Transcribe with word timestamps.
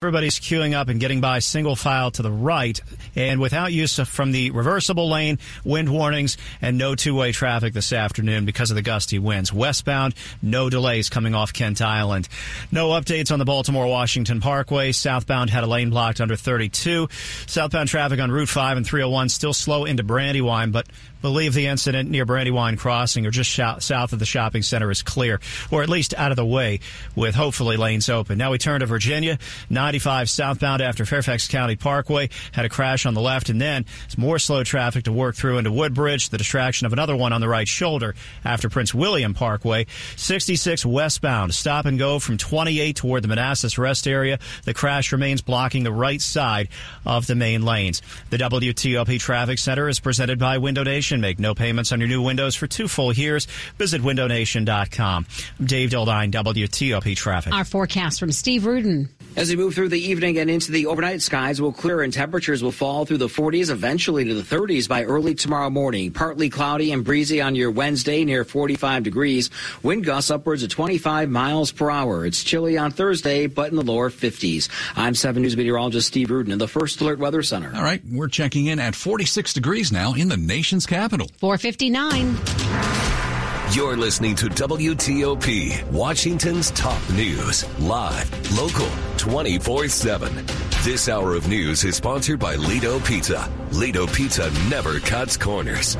Everybody's 0.00 0.38
queuing 0.38 0.74
up 0.74 0.86
and 0.86 1.00
getting 1.00 1.20
by 1.20 1.40
single 1.40 1.74
file 1.74 2.12
to 2.12 2.22
the 2.22 2.30
right, 2.30 2.80
and 3.16 3.40
without 3.40 3.72
use 3.72 3.98
from 3.98 4.30
the 4.30 4.52
reversible 4.52 5.10
lane, 5.10 5.40
wind 5.64 5.88
warnings, 5.88 6.36
and 6.62 6.78
no 6.78 6.94
two-way 6.94 7.32
traffic 7.32 7.74
this 7.74 7.92
afternoon 7.92 8.44
because 8.44 8.70
of 8.70 8.76
the 8.76 8.82
gusty 8.82 9.18
winds. 9.18 9.52
Westbound, 9.52 10.14
no 10.40 10.70
delays 10.70 11.10
coming 11.10 11.34
off 11.34 11.52
Kent 11.52 11.82
Island. 11.82 12.28
No 12.70 12.90
updates 12.90 13.32
on 13.32 13.40
the 13.40 13.44
Baltimore-Washington 13.44 14.40
Parkway. 14.40 14.92
Southbound 14.92 15.50
had 15.50 15.64
a 15.64 15.66
lane 15.66 15.90
blocked 15.90 16.20
under 16.20 16.36
32. 16.36 17.08
Southbound 17.48 17.88
traffic 17.88 18.20
on 18.20 18.30
Route 18.30 18.48
5 18.48 18.76
and 18.76 18.86
301 18.86 19.30
still 19.30 19.52
slow 19.52 19.84
into 19.84 20.04
Brandywine, 20.04 20.70
but 20.70 20.86
believe 21.20 21.54
the 21.54 21.66
incident 21.66 22.10
near 22.10 22.24
Brandywine 22.24 22.76
Crossing 22.76 23.26
or 23.26 23.30
just 23.30 23.52
south 23.52 24.12
of 24.12 24.18
the 24.18 24.26
shopping 24.26 24.62
center 24.62 24.90
is 24.90 25.02
clear, 25.02 25.40
or 25.70 25.82
at 25.82 25.88
least 25.88 26.14
out 26.14 26.30
of 26.30 26.36
the 26.36 26.44
way, 26.44 26.80
with 27.16 27.34
hopefully 27.34 27.76
lanes 27.76 28.08
open. 28.08 28.38
Now 28.38 28.50
we 28.50 28.58
turn 28.58 28.80
to 28.80 28.86
Virginia. 28.86 29.38
95 29.70 30.30
southbound 30.30 30.82
after 30.82 31.04
Fairfax 31.04 31.48
County 31.48 31.76
Parkway 31.76 32.28
had 32.52 32.64
a 32.64 32.68
crash 32.68 33.06
on 33.06 33.14
the 33.14 33.20
left, 33.20 33.48
and 33.48 33.60
then 33.60 33.84
it's 34.04 34.18
more 34.18 34.38
slow 34.38 34.62
traffic 34.64 35.04
to 35.04 35.12
work 35.12 35.34
through 35.34 35.58
into 35.58 35.72
Woodbridge. 35.72 36.28
The 36.28 36.38
distraction 36.38 36.86
of 36.86 36.92
another 36.92 37.16
one 37.16 37.32
on 37.32 37.40
the 37.40 37.48
right 37.48 37.68
shoulder 37.68 38.14
after 38.44 38.68
Prince 38.68 38.94
William 38.94 39.34
Parkway. 39.34 39.86
66 40.16 40.84
westbound, 40.86 41.54
stop 41.54 41.86
and 41.86 41.98
go 41.98 42.18
from 42.18 42.38
28 42.38 42.96
toward 42.96 43.22
the 43.22 43.28
Manassas 43.28 43.78
Rest 43.78 44.06
area. 44.06 44.38
The 44.64 44.74
crash 44.74 45.12
remains 45.12 45.40
blocking 45.40 45.84
the 45.84 45.92
right 45.92 46.20
side 46.20 46.68
of 47.06 47.26
the 47.26 47.34
main 47.34 47.64
lanes. 47.64 48.02
The 48.30 48.38
WTOP 48.38 49.18
Traffic 49.18 49.58
Center 49.58 49.88
is 49.88 50.00
presented 50.00 50.38
by 50.38 50.58
Window 50.58 50.82
Nation. 50.84 51.07
Make 51.16 51.38
no 51.38 51.54
payments 51.54 51.92
on 51.92 52.00
your 52.00 52.08
new 52.08 52.22
windows 52.22 52.54
for 52.54 52.66
two 52.66 52.88
full 52.88 53.12
years. 53.12 53.46
Visit 53.78 54.02
windownation.com. 54.02 55.26
I'm 55.58 55.66
Dave 55.66 55.90
Dildine, 55.90 56.30
WTOP 56.30 57.16
Traffic. 57.16 57.52
Our 57.52 57.64
forecast 57.64 58.20
from 58.20 58.30
Steve 58.32 58.66
Rudin. 58.66 59.08
As 59.38 59.50
we 59.50 59.54
move 59.54 59.76
through 59.76 59.90
the 59.90 60.00
evening 60.00 60.36
and 60.38 60.50
into 60.50 60.72
the 60.72 60.86
overnight, 60.86 61.22
skies 61.22 61.60
will 61.60 61.72
clear 61.72 62.02
and 62.02 62.12
temperatures 62.12 62.60
will 62.60 62.72
fall 62.72 63.06
through 63.06 63.18
the 63.18 63.28
40s, 63.28 63.70
eventually 63.70 64.24
to 64.24 64.34
the 64.34 64.42
30s 64.42 64.88
by 64.88 65.04
early 65.04 65.36
tomorrow 65.36 65.70
morning. 65.70 66.10
Partly 66.10 66.50
cloudy 66.50 66.90
and 66.90 67.04
breezy 67.04 67.40
on 67.40 67.54
your 67.54 67.70
Wednesday 67.70 68.24
near 68.24 68.44
45 68.44 69.04
degrees. 69.04 69.50
Wind 69.84 70.04
gusts 70.04 70.32
upwards 70.32 70.64
of 70.64 70.70
25 70.70 71.30
miles 71.30 71.70
per 71.70 71.88
hour. 71.88 72.26
It's 72.26 72.42
chilly 72.42 72.76
on 72.78 72.90
Thursday, 72.90 73.46
but 73.46 73.70
in 73.70 73.76
the 73.76 73.84
lower 73.84 74.10
50s. 74.10 74.68
I'm 74.96 75.14
7 75.14 75.40
News 75.40 75.56
meteorologist 75.56 76.08
Steve 76.08 76.32
Rudin 76.32 76.50
in 76.50 76.58
the 76.58 76.66
First 76.66 77.00
Alert 77.00 77.20
Weather 77.20 77.44
Center. 77.44 77.70
All 77.76 77.84
right, 77.84 78.02
we're 78.10 78.26
checking 78.26 78.66
in 78.66 78.80
at 78.80 78.96
46 78.96 79.52
degrees 79.52 79.92
now 79.92 80.14
in 80.14 80.30
the 80.30 80.36
nation's 80.36 80.84
capital. 80.84 81.28
459. 81.38 83.27
You're 83.72 83.98
listening 83.98 84.34
to 84.36 84.46
WTOP, 84.46 85.90
Washington's 85.92 86.70
top 86.70 86.98
news, 87.10 87.68
live, 87.78 88.56
local, 88.56 88.88
24 89.18 89.88
7. 89.88 90.46
This 90.84 91.06
hour 91.06 91.34
of 91.34 91.48
news 91.48 91.84
is 91.84 91.94
sponsored 91.94 92.40
by 92.40 92.56
Ledo 92.56 92.98
Pizza. 93.04 93.46
Ledo 93.72 94.06
Pizza 94.06 94.50
never 94.70 95.00
cuts 95.00 95.36
corners. 95.36 95.96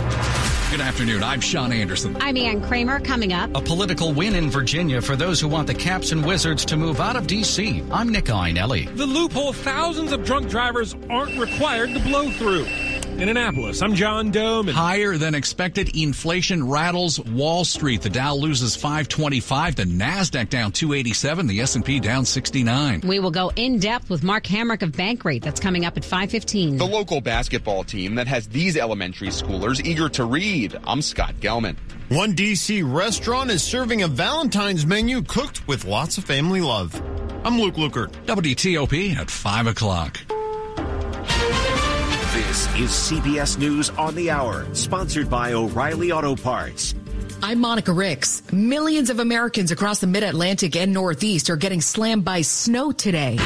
Good 0.70 0.80
afternoon. 0.80 1.22
I'm 1.22 1.42
Sean 1.42 1.70
Anderson. 1.70 2.16
I'm 2.22 2.38
Ann 2.38 2.62
Kramer. 2.62 3.00
Coming 3.00 3.34
up, 3.34 3.54
a 3.54 3.60
political 3.60 4.14
win 4.14 4.34
in 4.34 4.50
Virginia 4.50 5.02
for 5.02 5.14
those 5.14 5.38
who 5.38 5.48
want 5.48 5.66
the 5.66 5.74
Caps 5.74 6.10
and 6.10 6.24
Wizards 6.24 6.64
to 6.64 6.76
move 6.78 7.00
out 7.00 7.16
of 7.16 7.26
D.C. 7.26 7.84
I'm 7.90 8.08
Nick 8.08 8.26
Iannelli. 8.26 8.96
The 8.96 9.06
loophole 9.06 9.52
thousands 9.52 10.12
of 10.12 10.24
drunk 10.24 10.48
drivers 10.48 10.96
aren't 11.10 11.38
required 11.38 11.92
to 11.92 12.00
blow 12.00 12.30
through 12.30 12.66
in 13.20 13.28
Annapolis. 13.28 13.82
I'm 13.82 13.94
John 13.94 14.32
Domen. 14.32 14.72
Higher 14.72 15.16
than 15.16 15.34
expected 15.34 15.96
inflation 15.96 16.68
rattles 16.68 17.18
Wall 17.20 17.64
Street. 17.64 18.02
The 18.02 18.10
Dow 18.10 18.34
loses 18.34 18.76
525, 18.76 19.76
the 19.76 19.84
Nasdaq 19.84 20.48
down 20.48 20.72
287, 20.72 21.46
the 21.46 21.60
S&P 21.60 22.00
down 22.00 22.24
69. 22.24 23.02
We 23.04 23.18
will 23.18 23.30
go 23.30 23.50
in 23.56 23.78
depth 23.78 24.08
with 24.08 24.22
Mark 24.22 24.44
Hamrick 24.44 24.82
of 24.82 24.92
Bankrate. 24.92 25.42
That's 25.42 25.60
coming 25.60 25.84
up 25.84 25.96
at 25.96 26.04
515. 26.04 26.78
The 26.78 26.86
local 26.86 27.20
basketball 27.20 27.84
team 27.84 28.14
that 28.14 28.28
has 28.28 28.46
these 28.48 28.76
elementary 28.76 29.28
schoolers 29.28 29.84
eager 29.84 30.08
to 30.10 30.24
read. 30.24 30.78
I'm 30.86 31.02
Scott 31.02 31.34
Gelman. 31.40 31.76
One 32.08 32.34
DC 32.34 32.82
restaurant 32.90 33.50
is 33.50 33.62
serving 33.62 34.02
a 34.02 34.08
Valentine's 34.08 34.86
menu 34.86 35.22
cooked 35.22 35.66
with 35.68 35.84
lots 35.84 36.18
of 36.18 36.24
family 36.24 36.60
love. 36.60 36.94
I'm 37.44 37.60
Luke 37.60 37.74
Lukert. 37.74 38.10
WTOP 38.26 39.16
at 39.16 39.30
5 39.30 39.66
o'clock. 39.66 40.18
This 42.48 42.64
is 42.76 42.90
CBS 42.90 43.58
News 43.58 43.90
on 43.90 44.14
the 44.14 44.30
Hour, 44.30 44.66
sponsored 44.72 45.28
by 45.28 45.52
O'Reilly 45.52 46.12
Auto 46.12 46.34
Parts. 46.34 46.94
I'm 47.42 47.60
Monica 47.60 47.92
Ricks. 47.92 48.42
Millions 48.50 49.10
of 49.10 49.18
Americans 49.18 49.70
across 49.70 50.00
the 50.00 50.06
mid 50.06 50.22
Atlantic 50.22 50.74
and 50.74 50.94
Northeast 50.94 51.50
are 51.50 51.56
getting 51.56 51.82
slammed 51.82 52.24
by 52.24 52.40
snow 52.40 52.90
today. 52.90 53.36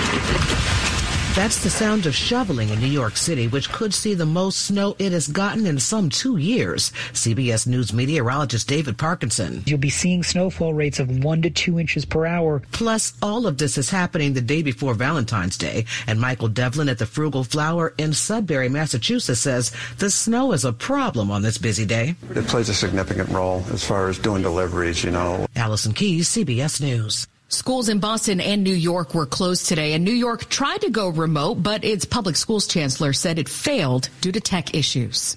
That's 1.34 1.64
the 1.64 1.70
sound 1.70 2.04
of 2.04 2.14
shoveling 2.14 2.68
in 2.68 2.78
New 2.78 2.86
York 2.86 3.16
City, 3.16 3.48
which 3.48 3.72
could 3.72 3.94
see 3.94 4.12
the 4.12 4.26
most 4.26 4.66
snow 4.66 4.94
it 4.98 5.12
has 5.12 5.28
gotten 5.28 5.64
in 5.64 5.78
some 5.78 6.10
two 6.10 6.36
years. 6.36 6.90
CBS 7.14 7.66
News 7.66 7.90
meteorologist 7.90 8.68
David 8.68 8.98
Parkinson. 8.98 9.62
You'll 9.64 9.78
be 9.78 9.88
seeing 9.88 10.22
snowfall 10.22 10.74
rates 10.74 11.00
of 11.00 11.24
one 11.24 11.40
to 11.40 11.48
two 11.48 11.80
inches 11.80 12.04
per 12.04 12.26
hour. 12.26 12.60
Plus, 12.72 13.14
all 13.22 13.46
of 13.46 13.56
this 13.56 13.78
is 13.78 13.88
happening 13.88 14.34
the 14.34 14.42
day 14.42 14.60
before 14.60 14.92
Valentine's 14.92 15.56
Day. 15.56 15.86
And 16.06 16.20
Michael 16.20 16.48
Devlin 16.48 16.90
at 16.90 16.98
the 16.98 17.06
Frugal 17.06 17.44
Flower 17.44 17.94
in 17.96 18.12
Sudbury, 18.12 18.68
Massachusetts 18.68 19.40
says 19.40 19.72
the 19.96 20.10
snow 20.10 20.52
is 20.52 20.66
a 20.66 20.72
problem 20.72 21.30
on 21.30 21.40
this 21.40 21.56
busy 21.56 21.86
day. 21.86 22.14
It 22.34 22.46
plays 22.46 22.68
a 22.68 22.74
significant 22.74 23.30
role 23.30 23.64
as 23.72 23.82
far 23.82 24.08
as 24.08 24.18
doing 24.18 24.42
deliveries, 24.42 25.02
you 25.02 25.10
know. 25.10 25.46
Allison 25.56 25.94
Keyes, 25.94 26.28
CBS 26.28 26.82
News. 26.82 27.26
Schools 27.52 27.90
in 27.90 27.98
Boston 27.98 28.40
and 28.40 28.64
New 28.64 28.72
York 28.72 29.14
were 29.14 29.26
closed 29.26 29.68
today, 29.68 29.92
and 29.92 30.02
New 30.02 30.14
York 30.14 30.48
tried 30.48 30.80
to 30.80 30.90
go 30.90 31.10
remote, 31.10 31.56
but 31.62 31.84
its 31.84 32.06
public 32.06 32.34
schools 32.34 32.66
chancellor 32.66 33.12
said 33.12 33.38
it 33.38 33.46
failed 33.46 34.08
due 34.22 34.32
to 34.32 34.40
tech 34.40 34.74
issues. 34.74 35.36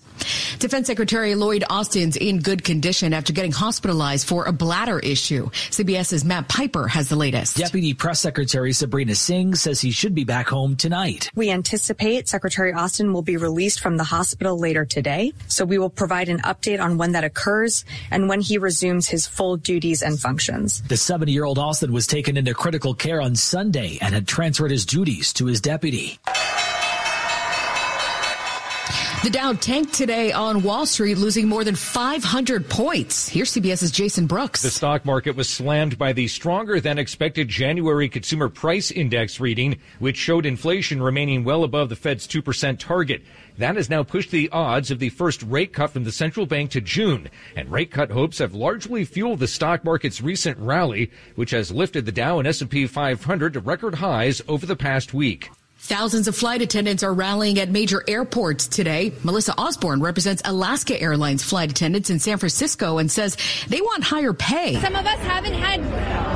Defense 0.59 0.87
Secretary 0.87 1.35
Lloyd 1.35 1.63
Austin's 1.69 2.15
in 2.15 2.39
good 2.39 2.63
condition 2.63 3.13
after 3.13 3.33
getting 3.33 3.51
hospitalized 3.51 4.27
for 4.27 4.45
a 4.45 4.51
bladder 4.51 4.99
issue. 4.99 5.49
CBS's 5.49 6.23
Matt 6.25 6.47
Piper 6.47 6.87
has 6.87 7.09
the 7.09 7.15
latest. 7.15 7.57
Deputy 7.57 7.93
Press 7.93 8.19
Secretary 8.19 8.73
Sabrina 8.73 9.15
Singh 9.15 9.55
says 9.55 9.81
he 9.81 9.91
should 9.91 10.15
be 10.15 10.23
back 10.23 10.47
home 10.47 10.75
tonight. 10.75 11.29
We 11.35 11.49
anticipate 11.51 12.27
Secretary 12.27 12.73
Austin 12.73 13.13
will 13.13 13.21
be 13.21 13.37
released 13.37 13.79
from 13.79 13.97
the 13.97 14.03
hospital 14.03 14.57
later 14.57 14.85
today, 14.85 15.33
so 15.47 15.65
we 15.65 15.77
will 15.77 15.89
provide 15.89 16.29
an 16.29 16.39
update 16.39 16.81
on 16.81 16.97
when 16.97 17.11
that 17.13 17.23
occurs 17.23 17.85
and 18.11 18.29
when 18.29 18.41
he 18.41 18.57
resumes 18.57 19.07
his 19.07 19.27
full 19.27 19.57
duties 19.57 20.01
and 20.01 20.19
functions. 20.19 20.81
The 20.83 20.97
70 20.97 21.31
year 21.31 21.45
old 21.45 21.59
Austin 21.59 21.91
was 21.91 22.07
taken 22.07 22.37
into 22.37 22.53
critical 22.53 22.93
care 22.93 23.21
on 23.21 23.35
Sunday 23.35 23.97
and 24.01 24.13
had 24.13 24.27
transferred 24.27 24.71
his 24.71 24.85
duties 24.85 25.33
to 25.33 25.45
his 25.45 25.61
deputy. 25.61 26.19
The 29.25 29.31
Dow 29.31 29.53
tanked 29.53 29.91
today 29.91 30.31
on 30.31 30.61
Wall 30.61 30.85
Street, 30.85 31.17
losing 31.17 31.47
more 31.47 31.63
than 31.63 31.73
500 31.73 32.69
points. 32.69 33.27
Here's 33.27 33.51
CBS's 33.51 33.89
Jason 33.89 34.27
Brooks. 34.27 34.61
The 34.61 34.69
stock 34.69 35.03
market 35.03 35.35
was 35.35 35.49
slammed 35.49 35.97
by 35.97 36.13
the 36.13 36.27
stronger 36.27 36.79
than 36.79 36.99
expected 36.99 37.47
January 37.47 38.07
consumer 38.07 38.49
price 38.49 38.91
index 38.91 39.39
reading, 39.39 39.79
which 39.97 40.15
showed 40.15 40.45
inflation 40.45 41.01
remaining 41.01 41.43
well 41.43 41.63
above 41.63 41.89
the 41.89 41.95
Fed's 41.95 42.27
2% 42.27 42.77
target. 42.77 43.23
That 43.57 43.77
has 43.77 43.89
now 43.89 44.03
pushed 44.03 44.29
the 44.29 44.47
odds 44.51 44.91
of 44.91 44.99
the 44.99 45.09
first 45.09 45.41
rate 45.41 45.73
cut 45.73 45.89
from 45.89 46.03
the 46.03 46.11
central 46.11 46.45
bank 46.45 46.69
to 46.69 46.79
June, 46.79 47.27
and 47.55 47.71
rate 47.71 47.89
cut 47.89 48.11
hopes 48.11 48.37
have 48.37 48.53
largely 48.53 49.05
fueled 49.05 49.39
the 49.39 49.47
stock 49.47 49.83
market's 49.83 50.21
recent 50.21 50.59
rally, 50.59 51.09
which 51.33 51.49
has 51.49 51.71
lifted 51.71 52.05
the 52.05 52.11
Dow 52.11 52.37
and 52.37 52.47
S&P 52.47 52.85
500 52.85 53.53
to 53.53 53.59
record 53.59 53.95
highs 53.95 54.43
over 54.47 54.67
the 54.67 54.75
past 54.75 55.15
week. 55.15 55.49
Thousands 55.85 56.27
of 56.27 56.35
flight 56.35 56.63
attendants 56.63 57.03
are 57.03 57.13
rallying 57.13 57.59
at 57.59 57.69
major 57.69 58.03
airports 58.07 58.65
today. 58.65 59.13
Melissa 59.23 59.53
Osborne 59.55 60.01
represents 60.01 60.41
Alaska 60.43 60.99
Airlines 60.99 61.43
flight 61.43 61.69
attendants 61.69 62.09
in 62.09 62.17
San 62.17 62.39
Francisco 62.39 62.97
and 62.97 63.11
says 63.11 63.37
they 63.67 63.81
want 63.81 64.03
higher 64.03 64.33
pay. 64.33 64.81
Some 64.81 64.95
of 64.95 65.05
us 65.05 65.19
haven't 65.19 65.53
had 65.53 65.81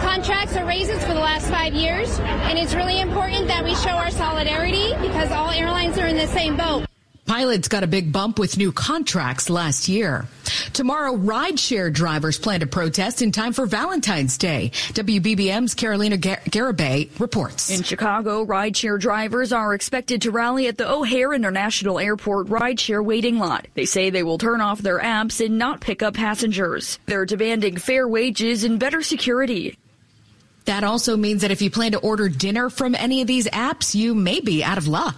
contracts 0.03 0.55
or 0.55 0.65
raises 0.65 1.03
for 1.03 1.15
the 1.15 1.19
last 1.19 1.49
five 1.49 1.73
years, 1.73 2.19
and 2.19 2.59
it's 2.59 2.75
really 2.75 3.01
important 3.01 3.47
that 3.47 3.63
we 3.63 3.73
show 3.73 3.89
our 3.89 4.11
solidarity 4.11 4.93
because 5.01 5.31
all 5.31 5.49
airlines 5.49 5.97
are 5.97 6.05
in 6.05 6.15
the 6.15 6.27
same 6.27 6.55
boat. 6.55 6.88
Pilots 7.29 7.67
got 7.67 7.83
a 7.83 7.87
big 7.87 8.11
bump 8.11 8.39
with 8.39 8.57
new 8.57 8.71
contracts 8.71 9.51
last 9.51 9.87
year. 9.87 10.25
Tomorrow, 10.73 11.15
rideshare 11.15 11.93
drivers 11.93 12.39
plan 12.39 12.61
to 12.61 12.65
protest 12.65 13.21
in 13.21 13.31
time 13.31 13.53
for 13.53 13.67
Valentine's 13.67 14.35
Day. 14.35 14.71
WBBM's 14.93 15.75
Carolina 15.75 16.17
Gar- 16.17 16.41
Garibay 16.49 17.07
reports. 17.19 17.69
In 17.69 17.83
Chicago, 17.83 18.43
rideshare 18.43 18.99
drivers 18.99 19.53
are 19.53 19.75
expected 19.75 20.23
to 20.23 20.31
rally 20.31 20.65
at 20.65 20.79
the 20.79 20.91
O'Hare 20.91 21.31
International 21.31 21.99
Airport 21.99 22.47
rideshare 22.47 23.05
waiting 23.05 23.37
lot. 23.37 23.67
They 23.75 23.85
say 23.85 24.09
they 24.09 24.23
will 24.23 24.39
turn 24.39 24.59
off 24.59 24.81
their 24.81 24.97
apps 24.97 25.39
and 25.45 25.59
not 25.59 25.81
pick 25.81 26.01
up 26.01 26.15
passengers. 26.15 26.97
They're 27.05 27.27
demanding 27.27 27.77
fair 27.77 28.07
wages 28.07 28.63
and 28.63 28.79
better 28.79 29.03
security. 29.03 29.77
That 30.65 30.83
also 30.83 31.15
means 31.15 31.43
that 31.43 31.51
if 31.51 31.61
you 31.61 31.69
plan 31.69 31.91
to 31.91 31.99
order 31.99 32.27
dinner 32.27 32.71
from 32.71 32.95
any 32.95 33.21
of 33.21 33.27
these 33.27 33.45
apps, 33.49 33.93
you 33.93 34.15
may 34.15 34.39
be 34.39 34.63
out 34.63 34.79
of 34.79 34.87
luck. 34.87 35.15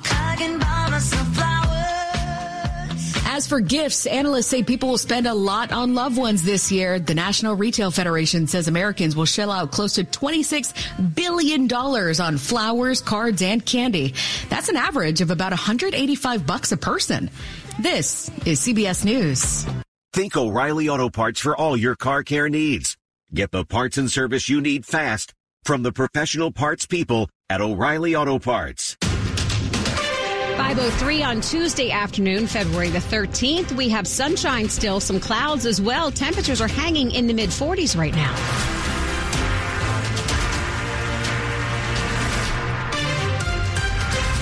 As 3.41 3.47
for 3.47 3.59
gifts, 3.59 4.05
analysts 4.05 4.45
say 4.45 4.61
people 4.61 4.89
will 4.89 4.99
spend 4.99 5.25
a 5.25 5.33
lot 5.33 5.71
on 5.71 5.95
loved 5.95 6.15
ones 6.15 6.43
this 6.43 6.71
year. 6.71 6.99
The 6.99 7.15
National 7.15 7.55
Retail 7.55 7.89
Federation 7.89 8.45
says 8.45 8.67
Americans 8.67 9.15
will 9.15 9.25
shell 9.25 9.49
out 9.49 9.71
close 9.71 9.93
to 9.93 10.03
$26 10.03 11.15
billion 11.15 11.73
on 11.73 12.37
flowers, 12.37 13.01
cards, 13.01 13.41
and 13.41 13.65
candy. 13.65 14.13
That's 14.49 14.69
an 14.69 14.75
average 14.75 15.21
of 15.21 15.31
about 15.31 15.53
185 15.53 16.45
bucks 16.45 16.71
a 16.71 16.77
person. 16.77 17.31
This 17.79 18.29
is 18.45 18.59
CBS 18.59 19.03
News. 19.03 19.65
Think 20.13 20.37
O'Reilly 20.37 20.87
Auto 20.87 21.09
Parts 21.09 21.39
for 21.39 21.57
all 21.57 21.75
your 21.75 21.95
car 21.95 22.21
care 22.21 22.47
needs. 22.47 22.95
Get 23.33 23.49
the 23.49 23.65
parts 23.65 23.97
and 23.97 24.11
service 24.11 24.49
you 24.49 24.61
need 24.61 24.85
fast 24.85 25.33
from 25.63 25.81
the 25.81 25.91
professional 25.91 26.51
parts 26.51 26.85
people 26.85 27.27
at 27.49 27.59
O'Reilly 27.59 28.15
Auto 28.15 28.37
Parts. 28.37 28.97
503 30.57 31.23
on 31.23 31.41
Tuesday 31.41 31.91
afternoon, 31.91 32.47
February 32.47 32.89
the 32.89 32.99
13th. 32.99 33.71
We 33.73 33.89
have 33.89 34.07
sunshine 34.07 34.69
still, 34.69 34.99
some 34.99 35.19
clouds 35.19 35.65
as 35.65 35.81
well. 35.81 36.11
Temperatures 36.11 36.61
are 36.61 36.67
hanging 36.67 37.11
in 37.11 37.27
the 37.27 37.33
mid 37.33 37.49
40s 37.49 37.97
right 37.97 38.13
now. 38.13 38.35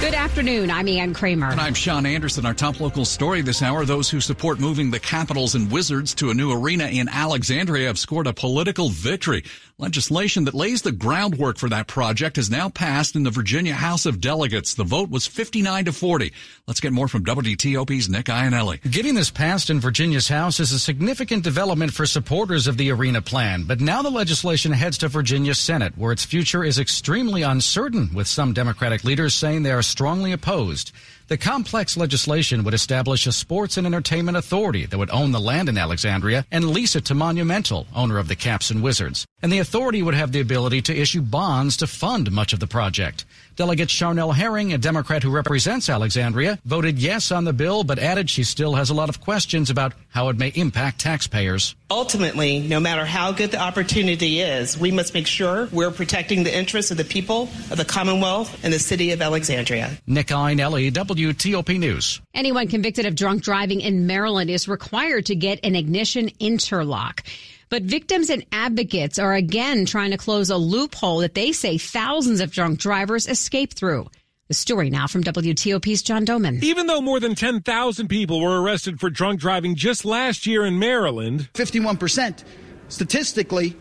Good 0.01 0.13
afternoon. 0.13 0.71
I'm 0.71 0.87
Ann 0.87 1.13
Kramer. 1.13 1.51
And 1.51 1.59
I'm 1.59 1.73
Sean 1.73 2.05
Anderson. 2.05 2.45
Our 2.45 2.53
top 2.53 2.79
local 2.79 3.05
story 3.05 3.41
this 3.41 3.61
hour 3.61 3.85
those 3.85 4.09
who 4.09 4.21
support 4.21 4.59
moving 4.59 4.91
the 4.91 4.99
Capitals 4.99 5.55
and 5.55 5.69
Wizards 5.69 6.15
to 6.15 6.29
a 6.29 6.33
new 6.33 6.51
arena 6.51 6.85
in 6.85 7.09
Alexandria 7.09 7.87
have 7.87 7.99
scored 7.99 8.25
a 8.25 8.33
political 8.33 8.89
victory. 8.89 9.43
Legislation 9.79 10.43
that 10.43 10.53
lays 10.53 10.81
the 10.81 10.91
groundwork 10.91 11.57
for 11.57 11.69
that 11.69 11.87
project 11.87 12.35
has 12.35 12.49
now 12.49 12.67
passed 12.67 13.15
in 13.15 13.23
the 13.23 13.31
Virginia 13.31 13.73
House 13.73 14.05
of 14.05 14.19
Delegates. 14.19 14.73
The 14.73 14.83
vote 14.83 15.09
was 15.09 15.25
59 15.25 15.85
to 15.85 15.93
40. 15.93 16.33
Let's 16.67 16.81
get 16.81 16.91
more 16.91 17.07
from 17.07 17.23
WTOP's 17.23 18.09
Nick 18.09 18.25
Iannelli. 18.25 18.81
Getting 18.91 19.15
this 19.15 19.31
passed 19.31 19.69
in 19.69 19.79
Virginia's 19.79 20.27
House 20.27 20.59
is 20.59 20.73
a 20.73 20.79
significant 20.79 21.45
development 21.45 21.93
for 21.93 22.05
supporters 22.05 22.67
of 22.67 22.75
the 22.75 22.91
arena 22.91 23.21
plan. 23.21 23.63
But 23.63 23.79
now 23.79 24.01
the 24.01 24.09
legislation 24.09 24.73
heads 24.73 24.97
to 24.97 25.07
Virginia's 25.07 25.59
Senate, 25.59 25.97
where 25.97 26.11
its 26.11 26.25
future 26.25 26.65
is 26.65 26.77
extremely 26.77 27.43
uncertain, 27.43 28.09
with 28.13 28.27
some 28.27 28.51
Democratic 28.51 29.05
leaders 29.05 29.33
saying 29.33 29.63
they 29.63 29.71
are 29.71 29.81
strongly 29.81 30.33
opposed. 30.33 30.91
The 31.29 31.37
complex 31.37 31.95
legislation 31.95 32.63
would 32.63 32.73
establish 32.73 33.27
a 33.27 33.31
sports 33.31 33.77
and 33.77 33.85
entertainment 33.85 34.35
authority 34.35 34.87
that 34.87 34.97
would 34.97 35.11
own 35.11 35.31
the 35.31 35.39
land 35.39 35.69
in 35.69 35.77
Alexandria 35.77 36.43
and 36.51 36.71
lease 36.71 36.95
it 36.95 37.05
to 37.05 37.13
Monumental, 37.13 37.85
owner 37.93 38.17
of 38.17 38.27
the 38.27 38.35
Caps 38.35 38.71
and 38.71 38.81
Wizards. 38.81 39.27
And 39.43 39.51
the 39.51 39.59
authority 39.59 40.01
would 40.01 40.15
have 40.15 40.31
the 40.31 40.39
ability 40.39 40.81
to 40.81 40.99
issue 40.99 41.21
bonds 41.21 41.77
to 41.77 41.85
fund 41.85 42.31
much 42.31 42.51
of 42.51 42.59
the 42.59 42.65
project. 42.65 43.25
Delegate 43.59 43.89
Charniele 43.89 44.33
Herring, 44.33 44.71
a 44.71 44.77
Democrat 44.77 45.21
who 45.21 45.29
represents 45.29 45.89
Alexandria, 45.89 46.57
voted 46.63 46.97
yes 46.97 47.29
on 47.29 47.43
the 47.43 47.51
bill, 47.51 47.83
but 47.83 47.99
added 47.99 48.29
she 48.29 48.45
still 48.45 48.75
has 48.75 48.89
a 48.89 48.93
lot 48.93 49.09
of 49.09 49.19
questions 49.19 49.69
about 49.69 49.91
how 50.07 50.29
it 50.29 50.37
may 50.37 50.47
impact 50.55 51.01
taxpayers. 51.01 51.75
Ultimately, 51.91 52.61
no 52.61 52.79
matter 52.79 53.03
how 53.03 53.33
good 53.33 53.51
the 53.51 53.59
opportunity 53.59 54.39
is, 54.39 54.77
we 54.77 54.91
must 54.91 55.13
make 55.13 55.27
sure 55.27 55.67
we're 55.73 55.91
protecting 55.91 56.45
the 56.45 56.57
interests 56.57 56.89
of 56.89 56.95
the 56.95 57.03
people 57.03 57.49
of 57.69 57.75
the 57.75 57.83
Commonwealth 57.83 58.63
and 58.63 58.71
the 58.71 58.79
city 58.79 59.11
of 59.11 59.21
Alexandria. 59.21 59.91
Nick 60.07 60.27
Iannelli, 60.27 60.89
WTOP 60.89 61.77
News. 61.77 62.21
Anyone 62.33 62.69
convicted 62.69 63.05
of 63.05 63.15
drunk 63.15 63.43
driving 63.43 63.81
in 63.81 64.07
Maryland 64.07 64.49
is 64.49 64.69
required 64.69 65.25
to 65.25 65.35
get 65.35 65.59
an 65.65 65.75
ignition 65.75 66.29
interlock. 66.39 67.25
But 67.69 67.83
victims 67.83 68.31
and 68.31 68.43
advocates 68.51 69.19
are 69.19 69.35
again 69.35 69.85
trying 69.85 70.09
to 70.09 70.17
close 70.17 70.49
a 70.49 70.57
loophole 70.57 71.19
that 71.19 71.35
they 71.35 71.51
say 71.51 71.77
thousands 71.77 72.39
of 72.39 72.51
drunk 72.51 72.79
drivers 72.79 73.27
escape 73.27 73.73
through. 73.73 74.09
The 74.47 74.55
story 74.55 74.89
now 74.89 75.05
from 75.05 75.23
WTOP's 75.23 76.01
John 76.01 76.25
Domen. 76.25 76.63
Even 76.63 76.87
though 76.87 77.01
more 77.01 77.19
than 77.19 77.35
10,000 77.35 78.07
people 78.07 78.41
were 78.41 78.59
arrested 78.59 78.99
for 78.99 79.11
drunk 79.11 79.39
driving 79.39 79.75
just 79.75 80.03
last 80.03 80.47
year 80.47 80.65
in 80.65 80.79
Maryland, 80.79 81.49
51% 81.53 82.43
statistically 82.87 83.75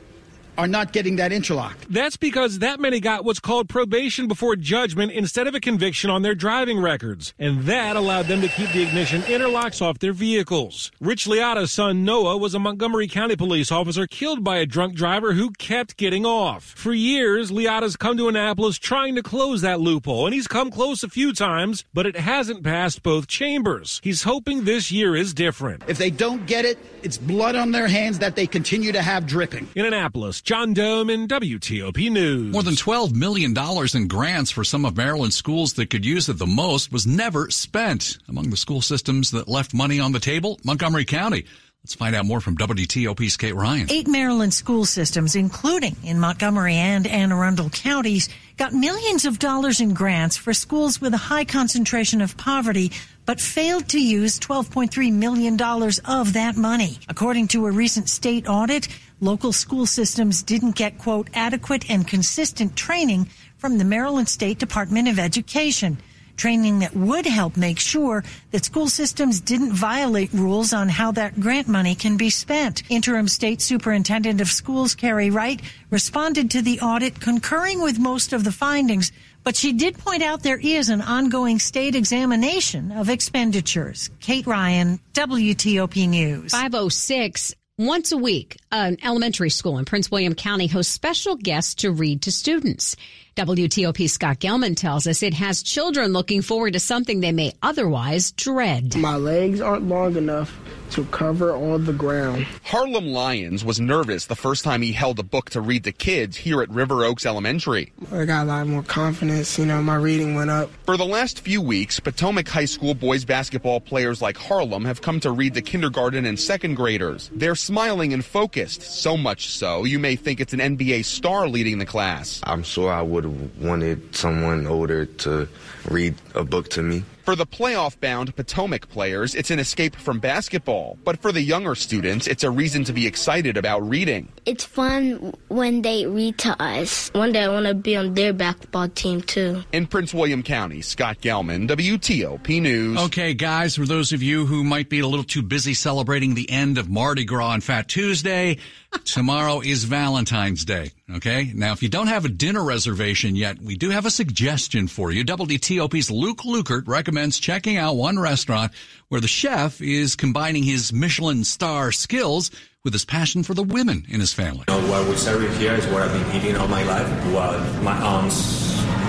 are 0.58 0.66
not 0.66 0.92
getting 0.92 1.16
that 1.16 1.32
interlock. 1.32 1.78
That's 1.88 2.16
because 2.16 2.58
that 2.58 2.80
many 2.80 2.98
got 2.98 3.24
what's 3.24 3.38
called 3.38 3.68
probation 3.68 4.26
before 4.26 4.56
judgment 4.56 5.12
instead 5.12 5.46
of 5.46 5.54
a 5.54 5.60
conviction 5.60 6.10
on 6.10 6.22
their 6.22 6.34
driving 6.34 6.80
records. 6.80 7.32
And 7.38 7.62
that 7.62 7.94
allowed 7.94 8.26
them 8.26 8.40
to 8.40 8.48
keep 8.48 8.70
the 8.72 8.82
ignition 8.82 9.22
interlocks 9.22 9.80
off 9.80 10.00
their 10.00 10.12
vehicles. 10.12 10.90
Rich 11.00 11.28
Leotta's 11.28 11.70
son 11.70 12.04
Noah 12.04 12.36
was 12.36 12.54
a 12.54 12.58
Montgomery 12.58 13.06
County 13.06 13.36
police 13.36 13.70
officer 13.70 14.08
killed 14.08 14.42
by 14.42 14.58
a 14.58 14.66
drunk 14.66 14.96
driver 14.96 15.32
who 15.34 15.52
kept 15.52 15.96
getting 15.96 16.26
off. 16.26 16.64
For 16.76 16.92
years, 16.92 17.52
Leotta's 17.52 17.96
come 17.96 18.16
to 18.16 18.28
Annapolis 18.28 18.78
trying 18.78 19.14
to 19.14 19.22
close 19.22 19.60
that 19.60 19.80
loophole, 19.80 20.26
and 20.26 20.34
he's 20.34 20.48
come 20.48 20.72
close 20.72 21.04
a 21.04 21.08
few 21.08 21.32
times, 21.32 21.84
but 21.94 22.04
it 22.04 22.16
hasn't 22.16 22.64
passed 22.64 23.04
both 23.04 23.28
chambers. 23.28 24.00
He's 24.02 24.24
hoping 24.24 24.64
this 24.64 24.90
year 24.90 25.14
is 25.14 25.32
different. 25.32 25.84
If 25.86 25.98
they 25.98 26.10
don't 26.10 26.46
get 26.46 26.64
it, 26.64 26.78
it's 27.04 27.16
blood 27.16 27.54
on 27.54 27.70
their 27.70 27.86
hands 27.86 28.18
that 28.18 28.34
they 28.34 28.48
continue 28.48 28.90
to 28.90 29.02
have 29.02 29.24
dripping. 29.24 29.68
In 29.76 29.86
Annapolis, 29.86 30.40
John 30.48 30.74
Domen 30.74 31.28
WTOP 31.28 32.10
News. 32.10 32.54
More 32.54 32.62
than 32.62 32.72
$12 32.72 33.14
million 33.14 33.54
in 33.94 34.08
grants 34.08 34.50
for 34.50 34.64
some 34.64 34.86
of 34.86 34.96
Maryland's 34.96 35.36
schools 35.36 35.74
that 35.74 35.90
could 35.90 36.06
use 36.06 36.30
it 36.30 36.38
the 36.38 36.46
most 36.46 36.90
was 36.90 37.06
never 37.06 37.50
spent. 37.50 38.16
Among 38.30 38.48
the 38.48 38.56
school 38.56 38.80
systems 38.80 39.32
that 39.32 39.46
left 39.46 39.74
money 39.74 40.00
on 40.00 40.12
the 40.12 40.20
table, 40.20 40.58
Montgomery 40.64 41.04
County. 41.04 41.44
Let's 41.84 41.94
find 41.94 42.16
out 42.16 42.24
more 42.24 42.40
from 42.40 42.56
WTOP's 42.56 43.36
Kate 43.36 43.54
Ryan. 43.54 43.88
Eight 43.90 44.08
Maryland 44.08 44.54
school 44.54 44.86
systems, 44.86 45.36
including 45.36 45.96
in 46.02 46.18
Montgomery 46.18 46.76
and 46.76 47.06
Anne 47.06 47.30
Arundel 47.30 47.68
counties, 47.68 48.30
got 48.56 48.72
millions 48.72 49.26
of 49.26 49.38
dollars 49.38 49.82
in 49.82 49.92
grants 49.92 50.38
for 50.38 50.54
schools 50.54 50.98
with 50.98 51.12
a 51.12 51.18
high 51.18 51.44
concentration 51.44 52.22
of 52.22 52.38
poverty, 52.38 52.90
but 53.26 53.38
failed 53.38 53.88
to 53.90 54.02
use 54.02 54.40
$12.3 54.40 55.12
million 55.12 55.60
of 56.06 56.32
that 56.32 56.56
money. 56.56 56.98
According 57.06 57.48
to 57.48 57.66
a 57.66 57.70
recent 57.70 58.08
state 58.08 58.48
audit, 58.48 58.88
local 59.20 59.52
school 59.52 59.86
systems 59.86 60.42
didn't 60.42 60.76
get, 60.76 60.98
quote, 60.98 61.28
adequate 61.34 61.90
and 61.90 62.06
consistent 62.06 62.76
training 62.76 63.28
from 63.56 63.78
the 63.78 63.84
Maryland 63.84 64.28
State 64.28 64.58
Department 64.58 65.08
of 65.08 65.18
Education. 65.18 65.98
Training 66.36 66.78
that 66.78 66.94
would 66.94 67.26
help 67.26 67.56
make 67.56 67.80
sure 67.80 68.22
that 68.52 68.64
school 68.64 68.88
systems 68.88 69.40
didn't 69.40 69.72
violate 69.72 70.32
rules 70.32 70.72
on 70.72 70.88
how 70.88 71.10
that 71.12 71.40
grant 71.40 71.66
money 71.66 71.96
can 71.96 72.16
be 72.16 72.30
spent. 72.30 72.84
Interim 72.88 73.26
State 73.26 73.60
Superintendent 73.60 74.40
of 74.40 74.46
Schools 74.46 74.94
Carey 74.94 75.30
Wright 75.30 75.60
responded 75.90 76.52
to 76.52 76.62
the 76.62 76.78
audit, 76.78 77.18
concurring 77.18 77.82
with 77.82 77.98
most 77.98 78.32
of 78.32 78.44
the 78.44 78.52
findings, 78.52 79.10
but 79.42 79.56
she 79.56 79.72
did 79.72 79.98
point 79.98 80.22
out 80.22 80.44
there 80.44 80.60
is 80.62 80.90
an 80.90 81.00
ongoing 81.00 81.58
state 81.58 81.96
examination 81.96 82.92
of 82.92 83.08
expenditures. 83.08 84.08
Kate 84.20 84.46
Ryan, 84.46 85.00
WTOP 85.14 86.08
News. 86.08 86.52
506. 86.52 87.56
Once 87.78 88.10
a 88.10 88.16
week, 88.16 88.56
an 88.70 88.98
elementary 89.02 89.50
school 89.50 89.78
in 89.78 89.84
Prince 89.84 90.10
William 90.10 90.34
County 90.34 90.66
hosts 90.66 90.92
special 90.92 91.36
guests 91.36 91.76
to 91.76 91.90
read 91.90 92.22
to 92.22 92.32
students. 92.32 92.96
WTOP 93.36 94.10
Scott 94.10 94.40
Gelman 94.40 94.76
tells 94.76 95.06
us 95.06 95.22
it 95.22 95.34
has 95.34 95.62
children 95.62 96.12
looking 96.12 96.42
forward 96.42 96.72
to 96.72 96.80
something 96.80 97.20
they 97.20 97.30
may 97.30 97.52
otherwise 97.62 98.32
dread. 98.32 98.96
My 98.96 99.14
legs 99.14 99.60
aren't 99.60 99.84
long 99.84 100.16
enough 100.16 100.58
to 100.90 101.04
cover 101.06 101.52
all 101.54 101.78
the 101.78 101.92
ground. 101.92 102.46
Harlem 102.64 103.06
Lyons 103.06 103.64
was 103.64 103.78
nervous 103.78 104.26
the 104.26 104.34
first 104.34 104.64
time 104.64 104.82
he 104.82 104.90
held 104.90 105.20
a 105.20 105.22
book 105.22 105.50
to 105.50 105.60
read 105.60 105.84
to 105.84 105.92
kids 105.92 106.36
here 106.36 106.62
at 106.62 106.70
River 106.70 107.04
Oaks 107.04 107.26
Elementary. 107.26 107.92
I 108.10 108.24
got 108.24 108.44
a 108.44 108.46
lot 108.46 108.66
more 108.66 108.82
confidence, 108.82 109.56
you 109.58 109.66
know, 109.66 109.82
my 109.82 109.96
reading 109.96 110.34
went 110.34 110.50
up. 110.50 110.70
For 110.84 110.96
the 110.96 111.04
last 111.04 111.40
few 111.40 111.60
weeks, 111.60 112.00
Potomac 112.00 112.48
High 112.48 112.64
School 112.64 112.94
boys 112.94 113.24
basketball 113.24 113.80
players 113.80 114.20
like 114.20 114.36
Harlem 114.36 114.84
have 114.84 115.02
come 115.02 115.20
to 115.20 115.30
read 115.30 115.54
to 115.54 115.62
kindergarten 115.62 116.24
and 116.24 116.40
second 116.40 116.74
graders. 116.74 117.30
They're 117.32 117.54
smiling 117.54 118.12
and 118.12 118.24
focused, 118.24 118.57
so 118.66 119.16
much 119.16 119.48
so 119.48 119.84
you 119.84 119.98
may 119.98 120.16
think 120.16 120.40
it's 120.40 120.52
an 120.52 120.60
NBA 120.60 121.04
star 121.04 121.48
leading 121.48 121.78
the 121.78 121.86
class. 121.86 122.40
I'm 122.44 122.62
sure 122.62 122.92
I 122.92 123.02
would 123.02 123.24
have 123.24 123.58
wanted 123.58 124.14
someone 124.14 124.66
older 124.66 125.06
to 125.06 125.48
read 125.88 126.14
a 126.34 126.44
book 126.44 126.68
to 126.70 126.82
me. 126.82 127.04
For 127.28 127.36
the 127.36 127.44
playoff 127.44 128.00
bound 128.00 128.34
Potomac 128.36 128.88
players, 128.88 129.34
it's 129.34 129.50
an 129.50 129.58
escape 129.58 129.94
from 129.94 130.18
basketball. 130.18 130.96
But 131.04 131.20
for 131.20 131.30
the 131.30 131.42
younger 131.42 131.74
students, 131.74 132.26
it's 132.26 132.42
a 132.42 132.50
reason 132.50 132.84
to 132.84 132.94
be 132.94 133.06
excited 133.06 133.58
about 133.58 133.86
reading. 133.86 134.32
It's 134.46 134.64
fun 134.64 135.34
when 135.48 135.82
they 135.82 136.06
read 136.06 136.38
to 136.38 136.56
us. 136.58 137.10
One 137.12 137.32
day 137.32 137.44
I 137.44 137.48
want 137.48 137.66
to 137.66 137.74
be 137.74 137.96
on 137.96 138.14
their 138.14 138.32
basketball 138.32 138.88
team 138.88 139.20
too. 139.20 139.62
In 139.72 139.86
Prince 139.86 140.14
William 140.14 140.42
County, 140.42 140.80
Scott 140.80 141.20
Gelman, 141.20 141.68
WTOP 141.68 142.62
News. 142.62 142.98
Okay, 142.98 143.34
guys, 143.34 143.76
for 143.76 143.84
those 143.84 144.14
of 144.14 144.22
you 144.22 144.46
who 144.46 144.64
might 144.64 144.88
be 144.88 145.00
a 145.00 145.06
little 145.06 145.22
too 145.22 145.42
busy 145.42 145.74
celebrating 145.74 146.34
the 146.34 146.50
end 146.50 146.78
of 146.78 146.88
Mardi 146.88 147.26
Gras 147.26 147.52
and 147.52 147.62
Fat 147.62 147.88
Tuesday, 147.88 148.56
tomorrow 149.04 149.60
is 149.60 149.84
Valentine's 149.84 150.64
Day. 150.64 150.92
Okay. 151.10 151.52
Now, 151.54 151.72
if 151.72 151.82
you 151.82 151.88
don't 151.88 152.06
have 152.08 152.24
a 152.24 152.28
dinner 152.28 152.62
reservation 152.62 153.36
yet, 153.36 153.60
we 153.60 153.76
do 153.76 153.90
have 153.90 154.06
a 154.06 154.10
suggestion 154.10 154.88
for 154.88 155.10
you. 155.10 155.24
WTOP's 155.24 156.10
Luke 156.10 156.38
Lukert 156.38 156.86
recommends 156.86 157.38
checking 157.38 157.76
out 157.76 157.96
one 157.96 158.18
restaurant 158.18 158.72
where 159.08 159.20
the 159.20 159.28
chef 159.28 159.80
is 159.80 160.16
combining 160.16 160.62
his 160.62 160.92
Michelin 160.92 161.44
star 161.44 161.92
skills 161.92 162.50
with 162.84 162.92
his 162.92 163.04
passion 163.04 163.42
for 163.42 163.54
the 163.54 163.62
women 163.62 164.06
in 164.08 164.20
his 164.20 164.32
family. 164.32 164.64
You 164.68 164.80
know, 164.80 164.90
what 164.90 165.08
we 165.08 165.16
serve 165.16 165.56
here 165.58 165.74
is 165.74 165.86
what 165.88 166.02
I've 166.02 166.12
been 166.12 166.36
eating 166.36 166.56
all 166.56 166.68
my 166.68 166.82
life. 166.84 167.08
What 167.32 167.82
my 167.82 167.96
aunts 168.00 168.68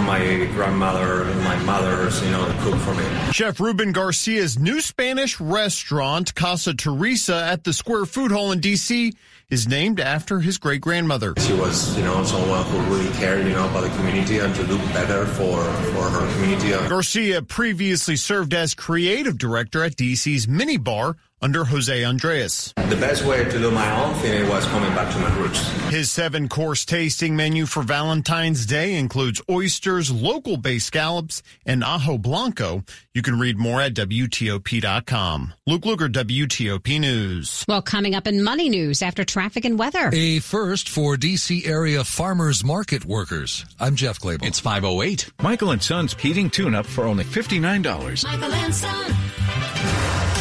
my 0.10 0.46
grandmother 0.54 1.24
and 1.30 1.44
my 1.44 1.56
mother's, 1.64 2.20
you 2.24 2.32
know, 2.32 2.44
cook 2.62 2.80
for 2.80 2.96
me. 2.96 3.32
Chef 3.32 3.60
Ruben 3.60 3.92
Garcia's 3.92 4.58
new 4.58 4.82
Spanish 4.82 5.40
restaurant, 5.40 6.34
Casa 6.34 6.74
Teresa, 6.74 7.44
at 7.46 7.64
the 7.64 7.74
Square 7.74 8.06
Food 8.06 8.32
Hall 8.32 8.52
in 8.52 8.60
D.C., 8.60 9.14
is 9.50 9.68
named 9.68 10.00
after 10.00 10.39
his 10.39 10.58
great 10.58 10.82
grandmother. 10.82 11.34
She 11.39 11.53
was, 11.53 11.98
you 11.98 12.03
know, 12.03 12.24
someone 12.24 12.63
who 12.65 12.79
really 12.94 13.10
cared, 13.15 13.46
you 13.46 13.53
know, 13.53 13.68
about 13.68 13.82
the 13.82 13.89
community 13.98 14.39
and 14.39 14.53
to 14.56 14.65
do 14.65 14.77
better 14.94 15.25
for, 15.25 15.63
for 15.91 16.10
her 16.10 16.34
community. 16.34 16.70
Garcia 16.88 17.41
previously 17.41 18.15
served 18.15 18.53
as 18.53 18.74
creative 18.74 19.38
director 19.38 19.84
at 19.84 19.96
DC's 19.96 20.48
Mini 20.48 20.77
Bar 20.77 21.15
under 21.41 21.63
Jose 21.63 22.03
Andres. 22.03 22.74
The 22.75 22.96
best 22.96 23.24
way 23.25 23.43
to 23.43 23.51
do 23.51 23.72
my 23.72 24.03
own 24.03 24.13
thing 24.15 24.48
was 24.50 24.65
coming 24.65 24.89
back 24.96 25.13
to 25.13 25.19
my 25.19 25.36
roots. 25.38 25.60
His 25.89 26.12
seven 26.12 26.50
course 26.50 26.86
tasting 26.86 27.36
menu 27.36 27.65
for 27.65 27.84
Valentine's 27.84 28.65
Day 28.65 28.96
includes 28.96 29.41
oysters, 29.50 30.12
local 30.12 30.58
bay 30.58 30.79
scallops, 30.79 31.41
and 31.65 31.84
ajo 31.84 32.17
blanco. 32.17 32.84
You 33.13 33.22
can 33.22 33.39
read 33.39 33.58
more 33.58 33.81
at 33.81 33.93
WTOP.com. 33.93 35.53
Luke 35.65 35.81
Lukert, 35.84 36.13
WTOP 36.13 37.00
News. 37.00 37.65
Well, 37.67 37.81
coming 37.81 38.15
up 38.15 38.27
in 38.27 38.43
money 38.43 38.69
news 38.69 39.01
after 39.01 39.24
traffic 39.24 39.65
and 39.65 39.77
weather. 39.77 40.10
A 40.13 40.39
first 40.39 40.89
for 40.89 41.15
DC 41.15 41.67
area 41.67 42.03
farmers 42.03 42.63
market 42.63 43.05
workers. 43.05 43.65
I'm 43.79 43.96
Jeff 43.96 44.19
Clabaugh. 44.19 44.46
It's 44.46 44.60
508. 44.60 45.31
Michael 45.41 45.72
and 45.72 45.81
Son's 45.81 46.13
heating 46.13 46.50
tune 46.50 46.75
up 46.75 46.86
for 46.86 47.05
only 47.05 47.24
$59. 47.24 48.24
Michael 48.24 48.53
and 48.53 48.74
Son. 48.75 50.38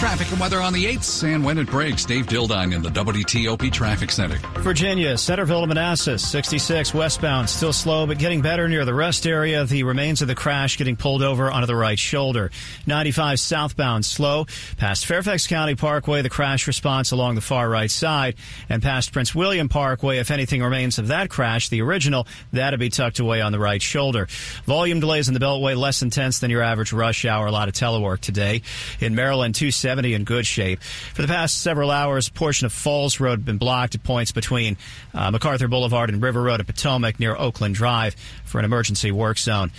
Traffic 0.00 0.30
and 0.30 0.40
weather 0.40 0.62
on 0.62 0.72
the 0.72 0.86
8th 0.86 1.24
and 1.24 1.44
when 1.44 1.58
it 1.58 1.66
breaks. 1.66 2.06
Dave 2.06 2.26
Dildine 2.26 2.74
in 2.74 2.80
the 2.80 2.88
WTOP 2.88 3.70
Traffic 3.70 4.10
Center. 4.10 4.38
Virginia, 4.60 5.18
Centerville 5.18 5.60
to 5.60 5.66
Manassas, 5.66 6.26
66 6.26 6.94
westbound, 6.94 7.50
still 7.50 7.74
slow, 7.74 8.06
but 8.06 8.18
getting 8.18 8.40
better 8.40 8.66
near 8.66 8.86
the 8.86 8.94
rest 8.94 9.26
area. 9.26 9.66
The 9.66 9.82
remains 9.82 10.22
of 10.22 10.28
the 10.28 10.34
crash 10.34 10.78
getting 10.78 10.96
pulled 10.96 11.22
over 11.22 11.50
onto 11.50 11.66
the 11.66 11.76
right 11.76 11.98
shoulder. 11.98 12.50
95 12.86 13.40
southbound, 13.40 14.06
slow. 14.06 14.46
Past 14.78 15.04
Fairfax 15.04 15.46
County 15.46 15.74
Parkway, 15.74 16.22
the 16.22 16.30
crash 16.30 16.66
response 16.66 17.12
along 17.12 17.34
the 17.34 17.42
far 17.42 17.68
right 17.68 17.90
side. 17.90 18.36
And 18.70 18.82
past 18.82 19.12
Prince 19.12 19.34
William 19.34 19.68
Parkway, 19.68 20.16
if 20.16 20.30
anything 20.30 20.62
remains 20.62 20.98
of 20.98 21.08
that 21.08 21.28
crash, 21.28 21.68
the 21.68 21.82
original, 21.82 22.26
that'll 22.54 22.78
be 22.78 22.88
tucked 22.88 23.18
away 23.18 23.42
on 23.42 23.52
the 23.52 23.60
right 23.60 23.82
shoulder. 23.82 24.28
Volume 24.64 25.00
delays 25.00 25.28
in 25.28 25.34
the 25.34 25.40
Beltway 25.40 25.76
less 25.76 26.00
intense 26.00 26.38
than 26.38 26.50
your 26.50 26.62
average 26.62 26.94
rush 26.94 27.26
hour. 27.26 27.46
A 27.46 27.52
lot 27.52 27.68
of 27.68 27.74
telework 27.74 28.20
today. 28.20 28.62
In 28.98 29.14
Maryland, 29.14 29.54
270 29.54 29.89
in 29.98 30.24
good 30.24 30.46
shape. 30.46 30.80
For 30.82 31.22
the 31.22 31.28
past 31.28 31.60
several 31.60 31.90
hours, 31.90 32.28
a 32.28 32.32
portion 32.32 32.66
of 32.66 32.72
Falls 32.72 33.20
Road 33.20 33.40
has 33.40 33.44
been 33.44 33.58
blocked 33.58 33.94
at 33.94 34.02
points 34.02 34.32
between 34.32 34.76
uh, 35.14 35.30
MacArthur 35.30 35.68
Boulevard 35.68 36.10
and 36.10 36.22
River 36.22 36.42
Road 36.42 36.60
at 36.60 36.66
Potomac 36.66 37.18
near 37.18 37.36
Oakland 37.36 37.74
Drive 37.74 38.14
for 38.44 38.58
an 38.58 38.64
emergency 38.64 39.12
work 39.12 39.38
zone. 39.38 39.70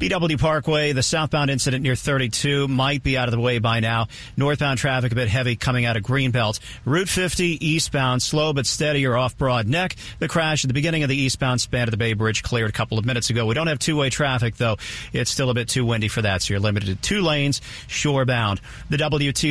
BW 0.00 0.40
Parkway, 0.40 0.92
the 0.92 1.02
southbound 1.02 1.50
incident 1.50 1.82
near 1.82 1.94
32 1.94 2.68
might 2.68 3.02
be 3.02 3.18
out 3.18 3.28
of 3.28 3.32
the 3.32 3.40
way 3.40 3.58
by 3.58 3.80
now. 3.80 4.06
Northbound 4.34 4.78
traffic 4.78 5.12
a 5.12 5.14
bit 5.14 5.28
heavy 5.28 5.56
coming 5.56 5.84
out 5.84 5.98
of 5.98 6.02
Greenbelt. 6.02 6.58
Route 6.86 7.08
50 7.08 7.66
eastbound, 7.66 8.22
slow 8.22 8.54
but 8.54 8.64
steadier 8.66 9.14
off 9.14 9.36
Broad 9.36 9.68
Neck. 9.68 9.96
The 10.18 10.28
crash 10.28 10.64
at 10.64 10.68
the 10.68 10.74
beginning 10.74 11.02
of 11.02 11.10
the 11.10 11.16
eastbound 11.16 11.60
span 11.60 11.82
of 11.82 11.90
the 11.90 11.98
Bay 11.98 12.14
Bridge 12.14 12.42
cleared 12.42 12.70
a 12.70 12.72
couple 12.72 12.98
of 12.98 13.04
minutes 13.04 13.28
ago. 13.28 13.44
We 13.44 13.54
don't 13.54 13.66
have 13.66 13.78
two-way 13.78 14.08
traffic 14.08 14.56
though. 14.56 14.78
It's 15.12 15.30
still 15.30 15.50
a 15.50 15.54
bit 15.54 15.68
too 15.68 15.84
windy 15.84 16.08
for 16.08 16.22
that, 16.22 16.40
so 16.40 16.54
you're 16.54 16.60
limited 16.60 16.96
to 16.96 17.02
two 17.02 17.20
lanes, 17.20 17.60
shorebound. 17.86 18.62
The 18.88 18.96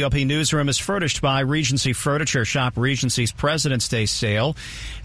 WTOP 0.09 0.25
newsroom 0.25 0.69
is 0.69 0.77
furnished 0.77 1.21
by 1.21 1.41
Regency 1.41 1.93
Furniture. 1.93 2.43
Shop 2.43 2.73
Regency's 2.75 3.31
President's 3.31 3.87
Day 3.87 4.05
sale 4.05 4.55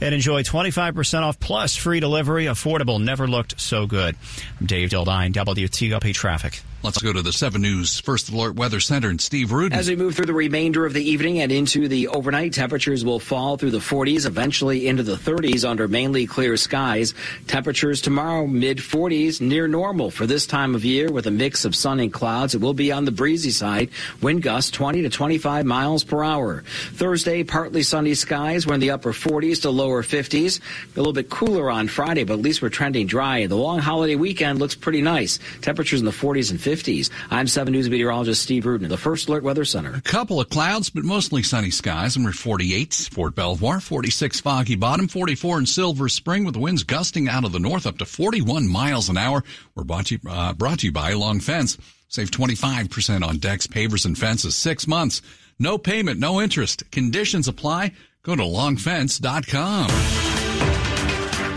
and 0.00 0.14
enjoy 0.14 0.42
25% 0.42 1.22
off 1.22 1.38
plus 1.38 1.76
free 1.76 2.00
delivery. 2.00 2.46
Affordable, 2.46 3.02
never 3.02 3.26
looked 3.26 3.60
so 3.60 3.86
good. 3.86 4.16
I'm 4.60 4.66
Dave 4.66 4.90
Dildine. 4.90 5.32
WTOP 5.32 6.14
Traffic. 6.14 6.62
Let's 6.84 7.00
go 7.00 7.14
to 7.14 7.22
the 7.22 7.32
7 7.32 7.62
News 7.62 7.98
First 7.98 8.28
Alert 8.28 8.56
Weather 8.56 8.78
Center 8.78 9.08
and 9.08 9.18
Steve 9.18 9.52
Rudin. 9.52 9.72
As 9.72 9.88
we 9.88 9.96
move 9.96 10.14
through 10.14 10.26
the 10.26 10.34
remainder 10.34 10.84
of 10.84 10.92
the 10.92 11.02
evening 11.02 11.40
and 11.40 11.50
into 11.50 11.88
the 11.88 12.08
overnight, 12.08 12.52
temperatures 12.52 13.06
will 13.06 13.18
fall 13.18 13.56
through 13.56 13.70
the 13.70 13.78
40s, 13.78 14.26
eventually 14.26 14.86
into 14.86 15.02
the 15.02 15.16
30s 15.16 15.66
under 15.66 15.88
mainly 15.88 16.26
clear 16.26 16.58
skies. 16.58 17.14
Temperatures 17.46 18.02
tomorrow 18.02 18.46
mid 18.46 18.76
40s, 18.76 19.40
near 19.40 19.66
normal 19.66 20.10
for 20.10 20.26
this 20.26 20.46
time 20.46 20.74
of 20.74 20.84
year 20.84 21.10
with 21.10 21.26
a 21.26 21.30
mix 21.30 21.64
of 21.64 21.74
sun 21.74 22.00
and 22.00 22.12
clouds. 22.12 22.54
It 22.54 22.60
will 22.60 22.74
be 22.74 22.92
on 22.92 23.06
the 23.06 23.12
breezy 23.12 23.50
side. 23.50 23.88
Wind 24.20 24.42
gusts 24.42 24.70
20 24.72 25.00
to 25.00 25.08
25 25.08 25.64
miles 25.64 26.04
per 26.04 26.22
hour. 26.22 26.64
Thursday, 26.92 27.44
partly 27.44 27.82
sunny 27.82 28.12
skies. 28.12 28.66
We're 28.66 28.74
in 28.74 28.80
the 28.80 28.90
upper 28.90 29.14
40s 29.14 29.62
to 29.62 29.70
lower 29.70 30.02
50s. 30.02 30.60
A 30.60 30.98
little 30.98 31.14
bit 31.14 31.30
cooler 31.30 31.70
on 31.70 31.88
Friday, 31.88 32.24
but 32.24 32.34
at 32.34 32.40
least 32.40 32.60
we're 32.60 32.68
trending 32.68 33.06
dry. 33.06 33.46
The 33.46 33.56
long 33.56 33.78
holiday 33.78 34.16
weekend 34.16 34.58
looks 34.58 34.74
pretty 34.74 35.00
nice. 35.00 35.38
Temperatures 35.62 36.00
in 36.00 36.04
the 36.04 36.12
40s 36.12 36.50
and 36.50 36.60
50s. 36.60 36.73
50s. 36.74 37.10
I'm 37.30 37.46
7 37.46 37.72
News 37.72 37.88
meteorologist 37.88 38.42
Steve 38.42 38.66
Rudin, 38.66 38.88
the 38.88 38.96
First 38.96 39.28
Alert 39.28 39.44
Weather 39.44 39.64
Center. 39.64 39.94
A 39.94 40.00
couple 40.00 40.40
of 40.40 40.48
clouds, 40.48 40.90
but 40.90 41.04
mostly 41.04 41.42
sunny 41.42 41.70
skies. 41.70 42.16
And 42.16 42.24
we're 42.24 42.32
48, 42.32 43.08
Fort 43.12 43.34
Belvoir, 43.34 43.80
46 43.80 44.40
Foggy 44.40 44.74
Bottom, 44.74 45.08
44 45.08 45.60
in 45.60 45.66
Silver 45.66 46.08
Spring 46.08 46.44
with 46.44 46.54
the 46.54 46.60
winds 46.60 46.82
gusting 46.82 47.28
out 47.28 47.44
of 47.44 47.52
the 47.52 47.60
north 47.60 47.86
up 47.86 47.98
to 47.98 48.04
41 48.04 48.68
miles 48.68 49.08
an 49.08 49.16
hour. 49.16 49.44
We're 49.74 49.84
brought 49.84 50.06
to 50.06 50.14
you, 50.14 50.20
uh, 50.30 50.52
brought 50.54 50.80
to 50.80 50.86
you 50.86 50.92
by 50.92 51.12
Long 51.12 51.40
Fence. 51.40 51.78
Save 52.08 52.30
25% 52.30 53.26
on 53.26 53.38
decks, 53.38 53.66
pavers, 53.66 54.04
and 54.06 54.18
fences. 54.18 54.54
Six 54.56 54.86
months. 54.86 55.22
No 55.58 55.78
payment, 55.78 56.18
no 56.18 56.40
interest. 56.40 56.90
Conditions 56.90 57.48
apply. 57.48 57.92
Go 58.22 58.34
to 58.34 58.42
longfence.com. 58.42 60.33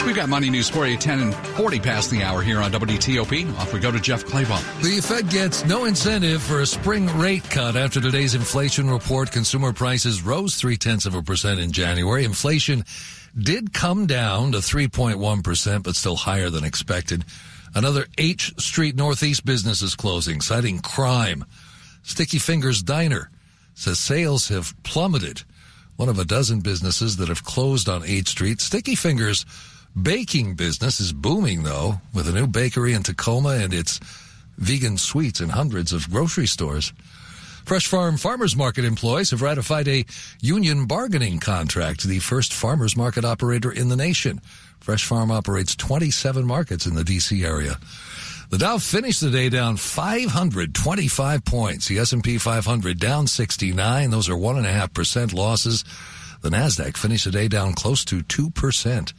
We've 0.08 0.16
got 0.16 0.30
money 0.30 0.50
news 0.50 0.70
for 0.70 0.88
you, 0.88 0.96
10 0.96 1.20
and 1.20 1.36
40 1.36 1.82
past 1.82 2.10
the 2.10 2.24
hour 2.24 2.42
here 2.42 2.62
on 2.62 2.72
WTOP. 2.72 3.54
Off 3.58 3.74
we 3.74 3.82
go 3.82 3.92
to 3.92 4.00
Jeff 4.00 4.24
Clabaugh. 4.24 4.82
The 4.82 5.02
Fed 5.02 5.30
gets 5.30 5.66
no 5.66 5.84
incentive 5.84 6.42
for 6.42 6.62
a 6.62 6.66
spring 6.66 7.08
rate 7.20 7.44
cut 7.50 7.76
after 7.76 8.00
today's 8.00 8.34
inflation 8.34 8.90
report. 8.90 9.34
Consumer 9.34 9.74
prices 9.74 10.22
rose 10.22 10.56
three 10.56 10.78
tenths 10.78 11.06
of 11.06 11.14
a 11.14 11.22
percent 11.22 11.60
in 11.60 11.74
January. 11.74 12.24
Inflation 12.24 12.86
did 13.38 13.74
come 13.74 14.08
down 14.08 14.54
to 14.54 14.60
3.1%, 14.60 15.84
but 15.84 15.98
still 15.98 16.16
higher 16.16 16.50
than 16.50 16.64
expected. 16.64 17.26
Another 17.76 18.06
H 18.18 18.54
Street 18.60 18.96
Northeast 18.96 19.44
business 19.44 19.82
is 19.82 19.94
closing, 19.94 20.40
citing 20.40 20.80
crime. 20.80 21.44
Sticky 22.04 22.40
Fingers 22.40 22.82
Diner 22.82 23.30
says 23.74 24.00
sales 24.00 24.48
have 24.48 24.74
plummeted. 24.84 25.44
One 25.98 26.08
of 26.08 26.18
a 26.18 26.24
dozen 26.24 26.62
businesses 26.62 27.18
that 27.18 27.28
have 27.28 27.44
closed 27.44 27.90
on 27.90 28.06
H 28.06 28.30
Street. 28.30 28.62
Sticky 28.62 28.96
Fingers 28.96 29.46
Baking 30.00 30.54
business 30.54 31.00
is 31.00 31.12
booming, 31.12 31.64
though, 31.64 32.02
with 32.14 32.28
a 32.28 32.32
new 32.32 32.46
bakery 32.46 32.94
in 32.94 33.02
Takoma 33.02 33.64
and 33.64 33.74
its 33.74 34.00
vegan 34.58 34.98
sweets 34.98 35.42
in 35.42 35.50
hundreds 35.50 35.92
of 35.92 36.10
grocery 36.12 36.46
stores. 36.46 36.94
Fresh 37.66 37.88
Farm 37.88 38.18
Farmers 38.18 38.56
Market 38.56 38.86
employees 38.86 39.32
have 39.32 39.42
ratified 39.42 39.88
a 39.88 40.06
union 40.40 40.86
bargaining 40.86 41.40
contract, 41.40 42.04
the 42.04 42.20
first 42.20 42.54
farmers 42.54 42.96
market 42.96 43.26
operator 43.26 43.72
in 43.72 43.90
the 43.90 43.96
nation. 43.96 44.40
Fresh 44.80 45.06
Farm 45.06 45.32
operates 45.32 45.76
27 45.76 46.46
markets 46.46 46.86
in 46.86 46.94
the 46.94 47.04
D.C. 47.04 47.44
area. 47.44 47.80
The 48.52 48.60
Dow 48.60 48.78
finished 48.78 49.22
the 49.22 49.32
day 49.32 49.50
down 49.50 49.78
525 49.78 51.44
points. 51.44 51.88
The 51.88 52.00
S&P 52.00 52.38
500 52.38 53.00
down 53.00 53.26
69. 53.26 54.12
Those 54.12 54.30
are 54.30 54.36
1.5% 54.36 55.34
losses. 55.34 55.84
The 56.42 56.50
NASDAQ 56.50 56.96
finished 56.96 57.26
the 57.26 57.32
day 57.32 57.48
down 57.48 57.74
close 57.74 58.06
to 58.06 58.22
2%. 58.22 59.14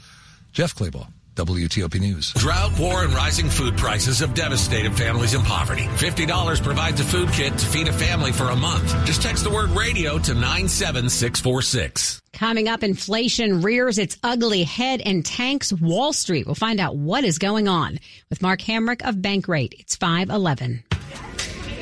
Jeff 0.53 0.75
Clabaugh. 0.75 1.09
WTOP 1.39 2.01
News. 2.01 2.33
Drought, 2.33 2.77
war, 2.81 3.05
and 3.05 3.15
rising 3.15 3.49
food 3.49 3.77
prices 3.77 4.19
have 4.19 4.35
devastated 4.35 4.97
families 4.97 5.35
in 5.35 5.43
poverty. 5.43 5.85
$50 5.85 6.63
provides 6.65 7.01
a 7.01 7.05
food 7.05 7.31
kit 7.31 7.57
to 7.57 7.67
feed 7.67 7.87
a 7.87 7.93
family 7.93 8.33
for 8.33 8.49
a 8.51 8.57
month. 8.57 8.89
Just 9.07 9.23
text 9.23 9.45
the 9.45 9.51
word 9.51 9.71
radio 9.71 10.19
to 10.19 10.35
97646. 10.35 12.21
Coming 12.33 12.69
up, 12.69 12.83
inflation 12.83 13.63
rears 13.63 13.99
its 13.99 14.19
ugly 14.25 14.65
head 14.65 15.01
and 15.01 15.25
tanks 15.25 15.73
Wall 15.73 16.13
Street. 16.13 16.45
We'll 16.45 16.57
find 16.57 16.81
out 16.81 16.97
what 16.97 17.23
is 17.23 17.39
going 17.39 17.69
on 17.69 18.01
with 18.31 18.43
Mark 18.43 18.59
Hamrick 18.61 19.09
of 19.09 19.15
Bankrate. 19.17 19.75
It's 19.79 19.95
511. 19.95 20.83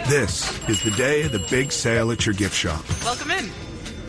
This 0.07 0.69
is 0.69 0.83
the 0.83 0.91
day 0.93 1.23
of 1.23 1.33
the 1.33 1.45
big 1.51 1.73
sale 1.73 2.13
at 2.13 2.27
your 2.27 2.35
gift 2.35 2.55
shop. 2.55 2.85
Welcome 3.05 3.31
in. 3.31 3.51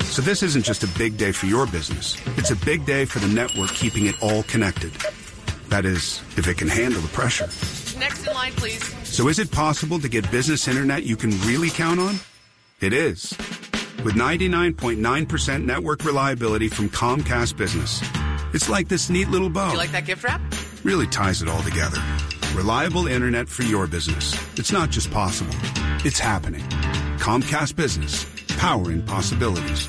So 0.10 0.22
this 0.22 0.42
isn't 0.42 0.64
just 0.64 0.84
a 0.84 0.88
big 0.98 1.18
day 1.18 1.32
for 1.32 1.46
your 1.46 1.68
business. 1.68 2.18
It's 2.38 2.50
a 2.50 2.56
big 2.56 2.86
day 2.86 3.06
for 3.06 3.20
the 3.20 3.28
network 3.28 3.70
keeping 3.70 4.08
it 4.08 4.16
all 4.22 4.44
connected. 4.44 4.92
That 5.70 5.86
is, 5.86 6.22
if 6.38 6.48
it 6.48 6.58
can 6.58 6.68
handle 6.68 7.02
the 7.02 7.08
pressure. 7.10 7.46
Next 8.00 8.26
in 8.26 8.34
line, 8.34 8.54
please. 8.54 8.84
So 9.08 9.28
is 9.28 9.38
it 9.38 9.52
possible 9.52 10.00
to 10.00 10.10
get 10.10 10.30
business 10.32 10.68
internet 10.68 11.04
you 11.04 11.16
can 11.16 11.32
really 11.42 11.70
count 11.70 12.00
on? 12.00 12.20
It 12.80 12.94
is. 12.94 13.32
With 14.04 14.16
99.9% 14.16 15.66
network 15.66 16.06
reliability 16.06 16.70
from 16.70 16.90
Comcast 16.90 17.58
Business. 17.58 18.02
It's 18.54 18.70
like 18.70 18.88
this 18.88 19.10
neat 19.10 19.30
little 19.30 19.50
bow. 19.50 19.68
Do 19.68 19.74
you 19.74 19.78
like 19.78 19.92
that 19.92 20.06
gift 20.06 20.24
wrap? 20.24 20.42
Really 20.84 21.08
ties 21.08 21.42
it 21.42 21.50
all 21.50 21.62
together. 21.62 22.02
Reliable 22.56 23.08
internet 23.08 23.50
for 23.50 23.64
your 23.64 23.88
business. 23.88 24.36
It's 24.58 24.72
not 24.72 24.90
just 24.90 25.12
possible. 25.12 25.54
It's 26.06 26.20
happening. 26.20 26.64
Comcast 27.20 27.76
Business. 27.76 28.26
Powering 28.58 29.04
possibilities. 29.04 29.88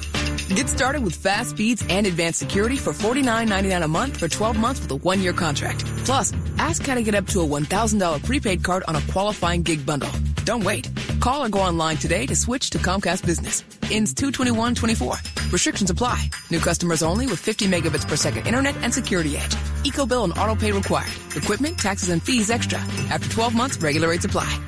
Get 0.49 0.69
started 0.69 1.03
with 1.03 1.17
fast 1.17 1.51
speeds 1.51 1.83
and 1.89 2.07
advanced 2.07 2.39
security 2.39 2.77
for 2.77 2.93
$49.99 2.93 3.83
a 3.83 3.89
month 3.89 4.17
for 4.19 4.29
12 4.29 4.59
months 4.59 4.81
with 4.81 4.91
a 4.93 4.97
one 4.97 5.21
year 5.21 5.33
contract. 5.33 5.85
Plus, 6.05 6.33
ask 6.59 6.85
how 6.85 6.95
to 6.95 7.03
get 7.03 7.15
up 7.15 7.27
to 7.29 7.41
a 7.41 7.47
$1,000 7.47 8.25
prepaid 8.25 8.63
card 8.63 8.85
on 8.87 8.97
a 8.97 9.01
qualifying 9.13 9.63
gig 9.63 9.85
bundle. 9.85 10.11
Don't 10.45 10.65
wait. 10.65 10.89
Call 11.21 11.45
or 11.45 11.49
go 11.49 11.61
online 11.61 11.97
today 11.97 12.27
to 12.27 12.37
switch 12.37 12.71
to 12.71 12.79
Comcast 12.79 13.25
Business. 13.27 13.65
Ends 13.91 14.13
22124. 14.15 15.15
Restrictions 15.51 15.91
apply. 15.91 16.29
New 16.51 16.61
customers 16.61 17.03
only 17.03 17.27
with 17.27 17.41
50 17.41 17.67
megabits 17.67 18.07
per 18.07 18.17
second 18.17 18.47
internet 18.47 18.77
and 18.83 18.93
security 18.93 19.37
edge. 19.39 19.57
Eco 19.85 20.05
bill 20.05 20.25
and 20.25 20.39
auto 20.39 20.55
pay 20.55 20.73
required. 20.73 21.11
Equipment, 21.37 21.79
taxes, 21.79 22.11
and 22.11 22.23
fees 22.23 22.51
extra. 22.51 22.79
After 23.11 23.29
12 23.31 23.55
months, 23.55 23.79
regular 23.79 24.09
rates 24.09 24.27
apply. 24.27 24.68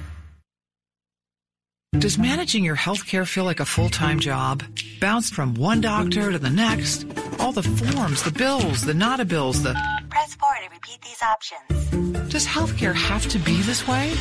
Does 1.98 2.18
managing 2.18 2.62
your 2.64 2.76
health 2.76 3.04
care 3.04 3.26
feel 3.26 3.42
like 3.42 3.58
a 3.58 3.64
full-time 3.64 4.20
job? 4.20 4.62
Bounced 5.00 5.34
from 5.34 5.54
one 5.54 5.80
doctor 5.80 6.30
to 6.30 6.38
the 6.38 6.48
next? 6.48 7.04
All 7.40 7.50
the 7.50 7.64
forms, 7.64 8.22
the 8.22 8.30
bills, 8.30 8.82
the 8.82 8.94
not 8.94 9.26
bills, 9.26 9.64
the... 9.64 9.74
Press 10.20 10.34
4 10.34 10.50
to 10.66 10.74
repeat 10.74 11.00
these 11.00 11.22
options. 11.22 12.30
Does 12.30 12.46
healthcare 12.46 12.94
have 12.94 13.26
to 13.30 13.38
be 13.40 13.60
this 13.62 13.88
way? 13.88 14.12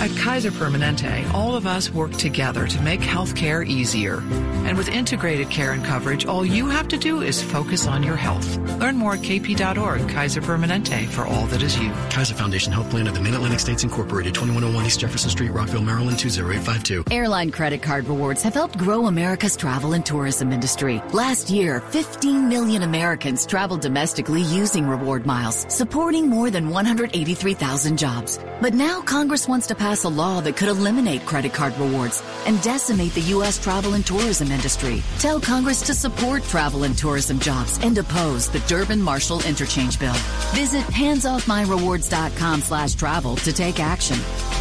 At 0.00 0.14
Kaiser 0.18 0.50
Permanente, 0.50 1.32
all 1.32 1.54
of 1.56 1.66
us 1.66 1.90
work 1.90 2.12
together 2.12 2.66
to 2.66 2.82
make 2.82 3.00
healthcare 3.00 3.66
easier. 3.66 4.20
And 4.68 4.76
with 4.76 4.88
integrated 4.90 5.48
care 5.48 5.72
and 5.72 5.82
coverage, 5.82 6.26
all 6.26 6.44
you 6.44 6.68
have 6.68 6.88
to 6.88 6.98
do 6.98 7.22
is 7.22 7.42
focus 7.42 7.86
on 7.86 8.02
your 8.02 8.16
health. 8.16 8.58
Learn 8.78 8.96
more 8.96 9.14
at 9.14 9.20
kp.org. 9.20 10.08
Kaiser 10.10 10.42
Permanente 10.42 11.06
for 11.06 11.24
all 11.24 11.46
that 11.46 11.62
is 11.62 11.78
you. 11.78 11.90
Kaiser 12.10 12.34
Foundation 12.34 12.70
Health 12.70 12.90
Plan 12.90 13.06
of 13.06 13.14
the 13.14 13.20
Mid-Atlantic 13.20 13.60
States 13.60 13.82
Incorporated, 13.82 14.34
2101 14.34 14.86
East 14.86 15.00
Jefferson 15.00 15.30
Street, 15.30 15.50
Rockville, 15.50 15.82
Maryland, 15.82 16.18
20852. 16.18 17.04
Airline 17.10 17.50
credit 17.50 17.80
card 17.80 18.06
rewards 18.08 18.42
have 18.42 18.54
helped 18.54 18.76
grow 18.76 19.06
America's 19.06 19.56
travel 19.56 19.94
and 19.94 20.04
tourism 20.04 20.52
industry. 20.52 21.02
Last 21.12 21.48
year, 21.48 21.80
15 21.80 22.48
million 22.48 22.82
Americans 22.82 23.46
traveled 23.46 23.80
domestically 23.80 24.42
using 24.42 24.86
reward 24.86 25.24
miles, 25.28 25.72
supporting 25.72 26.28
more 26.28 26.50
than 26.50 26.70
183,000 26.70 27.98
jobs. 27.98 28.40
But 28.60 28.74
now 28.74 29.00
Congress 29.02 29.46
wants 29.46 29.66
to 29.68 29.74
pass 29.74 30.02
a 30.04 30.08
law 30.08 30.40
that 30.40 30.56
could 30.56 30.68
eliminate 30.68 31.26
credit 31.26 31.52
card 31.52 31.76
rewards 31.78 32.22
and 32.46 32.60
decimate 32.62 33.14
the 33.14 33.26
U.S. 33.36 33.62
travel 33.62 33.94
and 33.94 34.04
tourism 34.04 34.50
industry. 34.50 35.02
Tell 35.18 35.38
Congress 35.40 35.82
to 35.82 35.94
support 35.94 36.42
travel 36.44 36.84
and 36.84 36.96
tourism 36.96 37.38
jobs 37.38 37.78
and 37.82 37.96
oppose 37.98 38.48
the 38.48 38.60
Durbin-Marshall 38.60 39.44
interchange 39.44 40.00
bill. 40.00 40.18
Visit 40.54 40.84
handsoffmyrewards.com 40.84 42.60
slash 42.62 42.94
travel 42.94 43.36
to 43.36 43.52
take 43.52 43.78
action. 43.80 44.18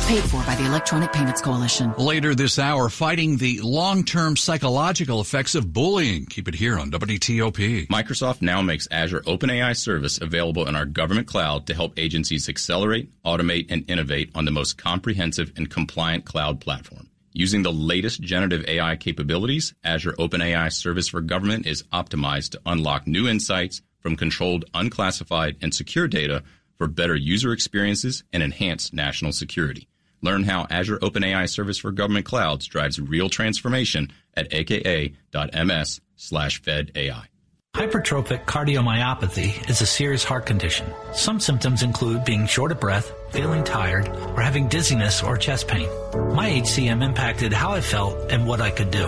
Paid 0.07 0.23
for 0.23 0.41
by 0.45 0.55
the 0.55 0.65
Electronic 0.65 1.11
Payments 1.11 1.41
Coalition. 1.41 1.93
Later 1.97 2.33
this 2.33 2.57
hour, 2.59 2.87
fighting 2.87 3.35
the 3.35 3.59
long-term 3.59 4.37
psychological 4.37 5.19
effects 5.19 5.53
of 5.53 5.73
bullying. 5.73 6.25
Keep 6.27 6.47
it 6.47 6.55
here 6.55 6.79
on 6.79 6.89
WTOP. 6.91 7.87
Microsoft 7.87 8.41
now 8.41 8.61
makes 8.61 8.87
Azure 8.89 9.19
OpenAI 9.23 9.75
service 9.75 10.17
available 10.21 10.65
in 10.65 10.77
our 10.77 10.85
government 10.85 11.27
cloud 11.27 11.67
to 11.67 11.73
help 11.73 11.99
agencies 11.99 12.47
accelerate, 12.47 13.11
automate, 13.25 13.65
and 13.69 13.83
innovate 13.89 14.31
on 14.33 14.45
the 14.45 14.51
most 14.51 14.77
comprehensive 14.77 15.51
and 15.57 15.69
compliant 15.69 16.23
cloud 16.23 16.61
platform. 16.61 17.09
Using 17.33 17.63
the 17.63 17.73
latest 17.73 18.21
generative 18.21 18.63
AI 18.65 18.95
capabilities, 18.95 19.75
Azure 19.83 20.13
OpenAI 20.13 20.71
Service 20.71 21.09
for 21.09 21.19
Government 21.19 21.67
is 21.67 21.83
optimized 21.91 22.51
to 22.51 22.61
unlock 22.65 23.07
new 23.07 23.27
insights 23.27 23.81
from 23.99 24.15
controlled, 24.15 24.63
unclassified, 24.73 25.57
and 25.61 25.73
secure 25.73 26.07
data 26.07 26.43
for 26.77 26.87
better 26.87 27.15
user 27.17 27.51
experiences 27.51 28.23
and 28.31 28.41
enhanced 28.41 28.93
national 28.93 29.33
security. 29.33 29.89
Learn 30.21 30.43
how 30.43 30.67
Azure 30.69 30.97
OpenAI 30.99 31.49
Service 31.49 31.77
for 31.77 31.91
Government 31.91 32.25
Clouds 32.25 32.65
drives 32.65 32.99
real 32.99 33.29
transformation 33.29 34.11
at 34.35 34.53
aka.ms 34.53 36.01
slash 36.15 36.61
fedai. 36.61 37.25
Hypertrophic 37.77 38.45
cardiomyopathy 38.45 39.69
is 39.69 39.81
a 39.81 39.85
serious 39.85 40.23
heart 40.23 40.47
condition. 40.47 40.91
Some 41.13 41.39
symptoms 41.39 41.83
include 41.83 42.25
being 42.25 42.47
short 42.47 42.71
of 42.71 42.79
breath, 42.79 43.11
feeling 43.29 43.63
tired, 43.63 44.07
or 44.09 44.41
having 44.41 44.67
dizziness 44.67 45.21
or 45.21 45.37
chest 45.37 45.67
pain. 45.67 45.87
My 46.33 46.49
HCM 46.49 47.03
impacted 47.03 47.53
how 47.53 47.73
I 47.73 47.81
felt 47.81 48.31
and 48.31 48.47
what 48.47 48.61
I 48.61 48.71
could 48.71 48.89
do. 48.89 49.05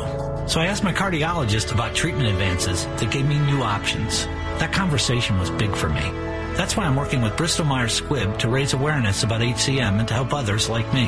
So 0.47 0.59
I 0.59 0.67
asked 0.67 0.83
my 0.83 0.93
cardiologist 0.93 1.73
about 1.73 1.95
treatment 1.95 2.27
advances 2.27 2.85
that 2.85 3.09
gave 3.09 3.25
me 3.27 3.39
new 3.39 3.63
options. 3.63 4.25
That 4.59 4.72
conversation 4.72 5.39
was 5.39 5.50
big 5.50 5.75
for 5.75 5.89
me. 5.89 6.28
That's 6.59 6.75
why 6.75 6.83
I'm 6.83 6.98
working 6.98 7.22
with 7.22 7.37
Bristol 7.37 7.63
Myers 7.63 8.01
Squibb 8.01 8.37
to 8.39 8.50
raise 8.50 8.74
awareness 8.74 9.24
about 9.24 9.39
HCM 9.39 9.98
and 9.98 10.05
to 10.09 10.13
help 10.13 10.33
others 10.33 10.67
like 10.67 10.93
me. 10.93 11.07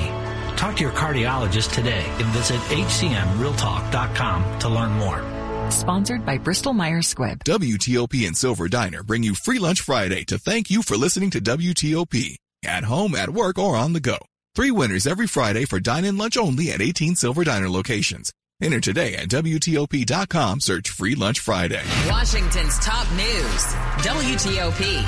Talk 0.55 0.77
to 0.77 0.81
your 0.81 0.93
cardiologist 0.93 1.73
today 1.73 2.05
and 2.07 2.25
visit 2.27 2.57
hcmrealtalk.com 2.71 4.59
to 4.59 4.69
learn 4.69 4.91
more. 4.93 5.69
Sponsored 5.69 6.25
by 6.25 6.37
Bristol 6.37 6.71
Myers 6.71 7.13
Squibb. 7.13 7.43
WTOP 7.43 8.25
and 8.25 8.37
Silver 8.37 8.69
Diner 8.69 9.03
bring 9.03 9.23
you 9.23 9.35
Free 9.35 9.59
Lunch 9.59 9.81
Friday 9.81 10.23
to 10.23 10.37
thank 10.39 10.69
you 10.69 10.81
for 10.81 10.95
listening 10.95 11.31
to 11.31 11.41
WTOP. 11.41 12.37
At 12.63 12.85
home, 12.85 13.13
at 13.13 13.31
work, 13.31 13.59
or 13.59 13.75
on 13.75 13.91
the 13.91 13.99
go. 13.99 14.19
Three 14.55 14.71
winners 14.71 15.05
every 15.05 15.27
Friday 15.27 15.65
for 15.65 15.81
dine-in 15.81 16.17
lunch 16.17 16.37
only 16.37 16.71
at 16.71 16.81
18 16.81 17.17
Silver 17.17 17.43
Diner 17.43 17.69
locations. 17.69 18.31
Enter 18.62 18.80
today 18.80 19.15
at 19.15 19.28
WTOP.com. 19.30 20.60
Search 20.60 20.89
Free 20.89 21.15
Lunch 21.15 21.39
Friday. 21.39 21.82
Washington's 22.08 22.78
top 22.80 23.10
news. 23.13 23.65
WTOP. 24.06 25.04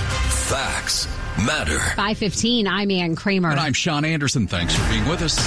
Facts 0.49 1.07
matter. 1.45 1.77
515, 1.79 2.67
I'm 2.67 2.89
Ann 2.89 3.15
Kramer. 3.15 3.51
And 3.51 3.59
I'm 3.59 3.73
Sean 3.73 4.05
Anderson. 4.05 4.47
Thanks 4.47 4.75
for 4.75 4.89
being 4.89 5.07
with 5.07 5.21
us. 5.21 5.37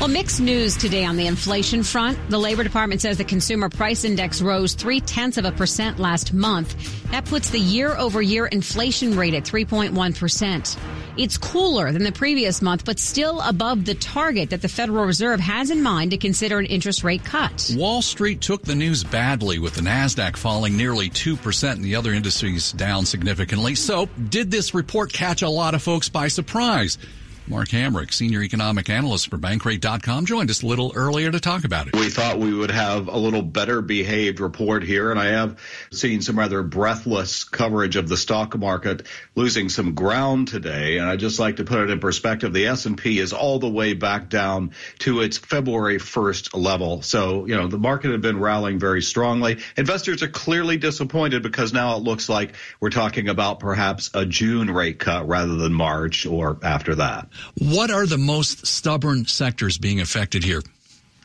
Well, 0.00 0.08
mixed 0.08 0.40
news 0.40 0.76
today 0.76 1.04
on 1.04 1.16
the 1.16 1.28
inflation 1.28 1.84
front. 1.84 2.18
The 2.28 2.38
Labor 2.38 2.64
Department 2.64 3.00
says 3.00 3.16
the 3.16 3.24
consumer 3.24 3.68
price 3.68 4.04
index 4.04 4.42
rose 4.42 4.74
three 4.74 5.00
tenths 5.00 5.38
of 5.38 5.44
a 5.44 5.52
percent 5.52 6.00
last 6.00 6.34
month. 6.34 6.74
That 7.12 7.24
puts 7.24 7.50
the 7.50 7.60
year 7.60 7.96
over 7.96 8.20
year 8.20 8.46
inflation 8.46 9.16
rate 9.16 9.34
at 9.34 9.44
3.1%. 9.44 10.76
It's 11.16 11.38
cooler 11.38 11.92
than 11.92 12.02
the 12.02 12.10
previous 12.10 12.60
month, 12.60 12.84
but 12.84 12.98
still 12.98 13.40
above 13.42 13.84
the 13.84 13.94
target 13.94 14.50
that 14.50 14.62
the 14.62 14.68
Federal 14.68 15.04
Reserve 15.04 15.38
has 15.38 15.70
in 15.70 15.80
mind 15.80 16.10
to 16.10 16.16
consider 16.16 16.58
an 16.58 16.66
interest 16.66 17.04
rate 17.04 17.24
cut. 17.24 17.70
Wall 17.76 18.02
Street 18.02 18.40
took 18.40 18.62
the 18.62 18.74
news 18.74 19.04
badly 19.04 19.60
with 19.60 19.74
the 19.74 19.80
NASDAQ 19.80 20.36
falling 20.36 20.76
nearly 20.76 21.10
2% 21.10 21.70
and 21.70 21.84
the 21.84 21.94
other 21.94 22.12
industries 22.12 22.72
down 22.72 23.06
significantly. 23.06 23.76
So 23.76 24.06
did 24.28 24.50
this 24.50 24.74
report 24.74 25.12
catch 25.12 25.42
a 25.42 25.48
lot 25.48 25.74
of 25.74 25.82
folks 25.82 26.08
by 26.08 26.26
surprise? 26.26 26.98
Mark 27.46 27.68
Hamrick, 27.68 28.10
senior 28.10 28.42
economic 28.42 28.88
analyst 28.88 29.28
for 29.28 29.36
Bankrate.com, 29.36 30.24
joined 30.24 30.48
us 30.48 30.62
a 30.62 30.66
little 30.66 30.92
earlier 30.96 31.30
to 31.30 31.38
talk 31.38 31.64
about 31.64 31.86
it. 31.86 31.94
We 31.94 32.08
thought 32.08 32.38
we 32.38 32.54
would 32.54 32.70
have 32.70 33.08
a 33.08 33.18
little 33.18 33.42
better 33.42 33.82
behaved 33.82 34.40
report 34.40 34.82
here, 34.82 35.10
and 35.10 35.20
I 35.20 35.26
have 35.26 35.58
seen 35.92 36.22
some 36.22 36.38
rather 36.38 36.62
breathless 36.62 37.44
coverage 37.44 37.96
of 37.96 38.08
the 38.08 38.16
stock 38.16 38.56
market 38.56 39.06
losing 39.34 39.68
some 39.68 39.94
ground 39.94 40.48
today. 40.48 40.96
And 40.96 41.06
I'd 41.06 41.20
just 41.20 41.38
like 41.38 41.56
to 41.56 41.64
put 41.64 41.80
it 41.80 41.90
in 41.90 42.00
perspective. 42.00 42.54
The 42.54 42.66
S&P 42.66 43.18
is 43.18 43.34
all 43.34 43.58
the 43.58 43.68
way 43.68 43.92
back 43.92 44.30
down 44.30 44.70
to 45.00 45.20
its 45.20 45.36
February 45.36 45.98
1st 45.98 46.58
level. 46.58 47.02
So, 47.02 47.44
you 47.44 47.56
know, 47.56 47.66
the 47.66 47.76
market 47.76 48.10
had 48.10 48.22
been 48.22 48.40
rallying 48.40 48.78
very 48.78 49.02
strongly. 49.02 49.58
Investors 49.76 50.22
are 50.22 50.28
clearly 50.28 50.78
disappointed 50.78 51.42
because 51.42 51.74
now 51.74 51.96
it 51.96 52.02
looks 52.02 52.30
like 52.30 52.54
we're 52.80 52.88
talking 52.88 53.28
about 53.28 53.60
perhaps 53.60 54.10
a 54.14 54.24
June 54.24 54.70
rate 54.70 54.98
cut 54.98 55.28
rather 55.28 55.56
than 55.56 55.74
March 55.74 56.24
or 56.24 56.58
after 56.62 56.94
that. 56.94 57.28
What 57.58 57.90
are 57.90 58.06
the 58.06 58.18
most 58.18 58.66
stubborn 58.66 59.26
sectors 59.26 59.78
being 59.78 60.00
affected 60.00 60.44
here? 60.44 60.62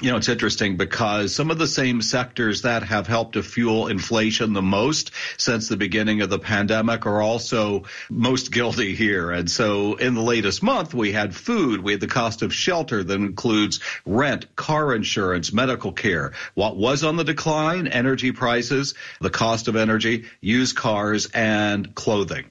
You 0.01 0.11
know, 0.11 0.15
it's 0.15 0.29
interesting 0.29 0.77
because 0.77 1.35
some 1.35 1.51
of 1.51 1.57
the 1.57 1.67
same 1.67 2.01
sectors 2.01 2.61
that 2.61 2.83
have 2.83 3.05
helped 3.05 3.33
to 3.33 3.43
fuel 3.43 3.87
inflation 3.87 4.53
the 4.53 4.61
most 4.61 5.11
since 5.35 5.67
the 5.67 5.75
beginning 5.75 6.21
of 6.21 6.29
the 6.29 6.39
pandemic 6.39 7.05
are 7.05 7.21
also 7.21 7.83
most 8.09 8.49
guilty 8.49 8.95
here. 8.95 9.29
And 9.29 9.51
so 9.51 9.95
in 9.95 10.13
the 10.13 10.21
latest 10.21 10.63
month, 10.63 10.93
we 10.93 11.11
had 11.11 11.35
food, 11.35 11.83
we 11.83 11.91
had 11.91 11.99
the 11.99 12.07
cost 12.07 12.43
of 12.43 12.53
shelter 12.53 13.03
that 13.03 13.13
includes 13.13 13.81
rent, 14.05 14.55
car 14.55 14.95
insurance, 14.95 15.51
medical 15.51 15.91
care. 15.91 16.31
What 16.53 16.77
was 16.77 17.03
on 17.03 17.17
the 17.17 17.25
decline? 17.25 17.85
Energy 17.85 18.31
prices, 18.31 18.93
the 19.19 19.29
cost 19.29 19.67
of 19.67 19.75
energy, 19.75 20.27
used 20.39 20.77
cars, 20.77 21.25
and 21.33 21.93
clothing. 21.93 22.49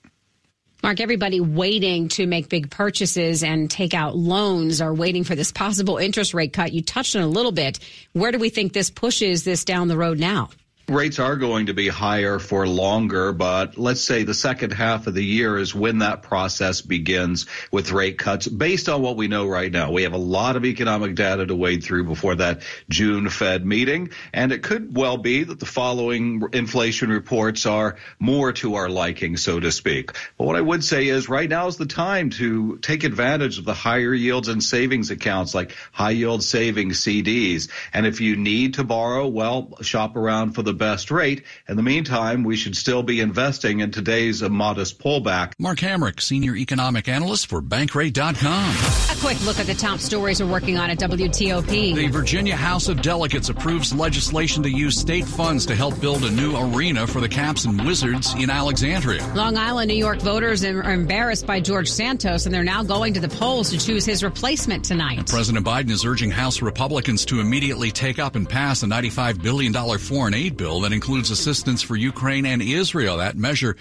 Mark, 0.80 1.00
everybody 1.00 1.40
waiting 1.40 2.06
to 2.08 2.24
make 2.26 2.48
big 2.48 2.70
purchases 2.70 3.42
and 3.42 3.68
take 3.68 3.94
out 3.94 4.16
loans 4.16 4.80
are 4.80 4.94
waiting 4.94 5.24
for 5.24 5.34
this 5.34 5.50
possible 5.50 5.96
interest 5.96 6.34
rate 6.34 6.52
cut. 6.52 6.72
You 6.72 6.82
touched 6.82 7.16
on 7.16 7.22
a 7.22 7.26
little 7.26 7.50
bit. 7.50 7.80
Where 8.12 8.30
do 8.30 8.38
we 8.38 8.48
think 8.48 8.72
this 8.72 8.88
pushes 8.88 9.42
this 9.42 9.64
down 9.64 9.88
the 9.88 9.96
road 9.96 10.20
now? 10.20 10.50
Rates 10.88 11.18
are 11.18 11.36
going 11.36 11.66
to 11.66 11.74
be 11.74 11.88
higher 11.88 12.38
for 12.38 12.66
longer, 12.66 13.34
but 13.34 13.76
let's 13.76 14.00
say 14.00 14.22
the 14.22 14.32
second 14.32 14.70
half 14.70 15.06
of 15.06 15.12
the 15.12 15.22
year 15.22 15.58
is 15.58 15.74
when 15.74 15.98
that 15.98 16.22
process 16.22 16.80
begins 16.80 17.44
with 17.70 17.92
rate 17.92 18.16
cuts 18.16 18.48
based 18.48 18.88
on 18.88 19.02
what 19.02 19.14
we 19.14 19.28
know 19.28 19.46
right 19.46 19.70
now. 19.70 19.92
We 19.92 20.04
have 20.04 20.14
a 20.14 20.16
lot 20.16 20.56
of 20.56 20.64
economic 20.64 21.14
data 21.14 21.44
to 21.44 21.54
wade 21.54 21.84
through 21.84 22.04
before 22.04 22.36
that 22.36 22.62
June 22.88 23.28
Fed 23.28 23.66
meeting, 23.66 24.12
and 24.32 24.50
it 24.50 24.62
could 24.62 24.96
well 24.96 25.18
be 25.18 25.44
that 25.44 25.60
the 25.60 25.66
following 25.66 26.42
inflation 26.54 27.10
reports 27.10 27.66
are 27.66 27.96
more 28.18 28.52
to 28.54 28.76
our 28.76 28.88
liking, 28.88 29.36
so 29.36 29.60
to 29.60 29.70
speak. 29.70 30.12
But 30.38 30.46
what 30.46 30.56
I 30.56 30.62
would 30.62 30.82
say 30.82 31.08
is 31.08 31.28
right 31.28 31.50
now 31.50 31.66
is 31.66 31.76
the 31.76 31.84
time 31.84 32.30
to 32.30 32.78
take 32.78 33.04
advantage 33.04 33.58
of 33.58 33.66
the 33.66 33.74
higher 33.74 34.14
yields 34.14 34.48
and 34.48 34.64
savings 34.64 35.10
accounts 35.10 35.54
like 35.54 35.76
high 35.92 36.12
yield 36.12 36.42
savings 36.42 36.98
CDs. 37.04 37.68
And 37.92 38.06
if 38.06 38.22
you 38.22 38.36
need 38.36 38.74
to 38.74 38.84
borrow, 38.84 39.26
well, 39.26 39.76
shop 39.82 40.16
around 40.16 40.52
for 40.52 40.62
the 40.62 40.77
best 40.78 41.10
rate. 41.10 41.42
In 41.68 41.76
the 41.76 41.82
meantime, 41.82 42.44
we 42.44 42.56
should 42.56 42.76
still 42.76 43.02
be 43.02 43.20
investing 43.20 43.80
in 43.80 43.90
today's 43.90 44.42
modest 44.42 44.98
pullback. 44.98 45.52
Mark 45.58 45.78
Hamrick, 45.78 46.20
Senior 46.20 46.56
Economic 46.56 47.08
Analyst 47.08 47.48
for 47.48 47.60
Bankrate.com. 47.60 48.74
A 49.10 49.20
quick 49.20 49.44
look 49.44 49.58
at 49.58 49.66
the 49.66 49.74
top 49.74 49.98
stories 49.98 50.42
we're 50.42 50.50
working 50.50 50.78
on 50.78 50.90
at 50.90 50.98
WTOP. 50.98 51.94
The 51.94 52.06
Virginia 52.08 52.56
House 52.56 52.88
of 52.88 53.02
Delegates 53.02 53.48
approves 53.48 53.92
legislation 53.92 54.62
to 54.62 54.70
use 54.70 54.98
state 54.98 55.24
funds 55.24 55.66
to 55.66 55.74
help 55.74 56.00
build 56.00 56.24
a 56.24 56.30
new 56.30 56.56
arena 56.56 57.06
for 57.06 57.20
the 57.20 57.28
Caps 57.28 57.64
and 57.64 57.84
Wizards 57.84 58.34
in 58.34 58.50
Alexandria. 58.50 59.26
Long 59.34 59.56
Island, 59.56 59.88
New 59.88 59.96
York 59.96 60.20
voters 60.20 60.64
are 60.64 60.92
embarrassed 60.92 61.46
by 61.46 61.60
George 61.60 61.90
Santos, 61.90 62.46
and 62.46 62.54
they're 62.54 62.64
now 62.64 62.82
going 62.82 63.14
to 63.14 63.20
the 63.20 63.28
polls 63.28 63.70
to 63.70 63.78
choose 63.78 64.04
his 64.04 64.22
replacement 64.22 64.84
tonight. 64.84 65.26
President 65.26 65.66
Biden 65.66 65.90
is 65.90 66.04
urging 66.04 66.30
House 66.30 66.62
Republicans 66.62 67.24
to 67.26 67.40
immediately 67.40 67.90
take 67.90 68.18
up 68.18 68.36
and 68.36 68.48
pass 68.48 68.82
a 68.82 68.86
$95 68.86 69.42
billion 69.42 69.72
foreign 69.98 70.34
aid 70.34 70.56
bill 70.56 70.67
that 70.80 70.92
includes 70.92 71.30
assistance 71.30 71.82
for 71.82 71.96
Ukraine 71.96 72.46
and 72.46 72.60
Israel. 72.62 73.16
That 73.16 73.36
measure 73.36 73.76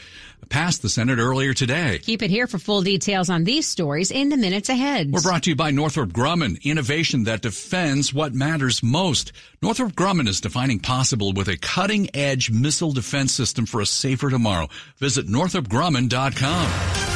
passed 0.50 0.82
the 0.82 0.90
Senate 0.90 1.20
earlier 1.20 1.54
today. 1.54 2.00
Keep 2.00 2.24
it 2.24 2.32
here 2.32 2.48
for 2.48 2.58
full 2.58 2.82
details 2.82 3.30
on 3.30 3.44
these 3.44 3.68
stories 3.68 4.10
in 4.12 4.30
the 4.30 4.38
minutes 4.38 4.70
ahead. 4.70 5.12
We're 5.12 5.22
brought 5.22 5.44
to 5.44 5.50
you 5.50 5.56
by 5.56 5.72
Northrop 5.72 6.12
Grumman, 6.12 6.64
innovation 6.64 7.26
that 7.26 7.42
defends 7.42 8.14
what 8.14 8.34
matters 8.34 8.82
most. 8.82 9.34
Northrop 9.62 9.92
Grumman 9.94 10.28
is 10.28 10.42
defining 10.42 10.80
possible 10.80 11.34
with 11.34 11.50
a 11.50 11.58
cutting 11.58 12.10
edge 12.16 12.50
missile 12.50 12.94
defense 12.94 13.34
system 13.34 13.66
for 13.66 13.82
a 13.82 13.86
safer 13.86 14.30
tomorrow. 14.30 14.68
Visit 14.98 15.28
northropgrumman.com. 15.28 17.07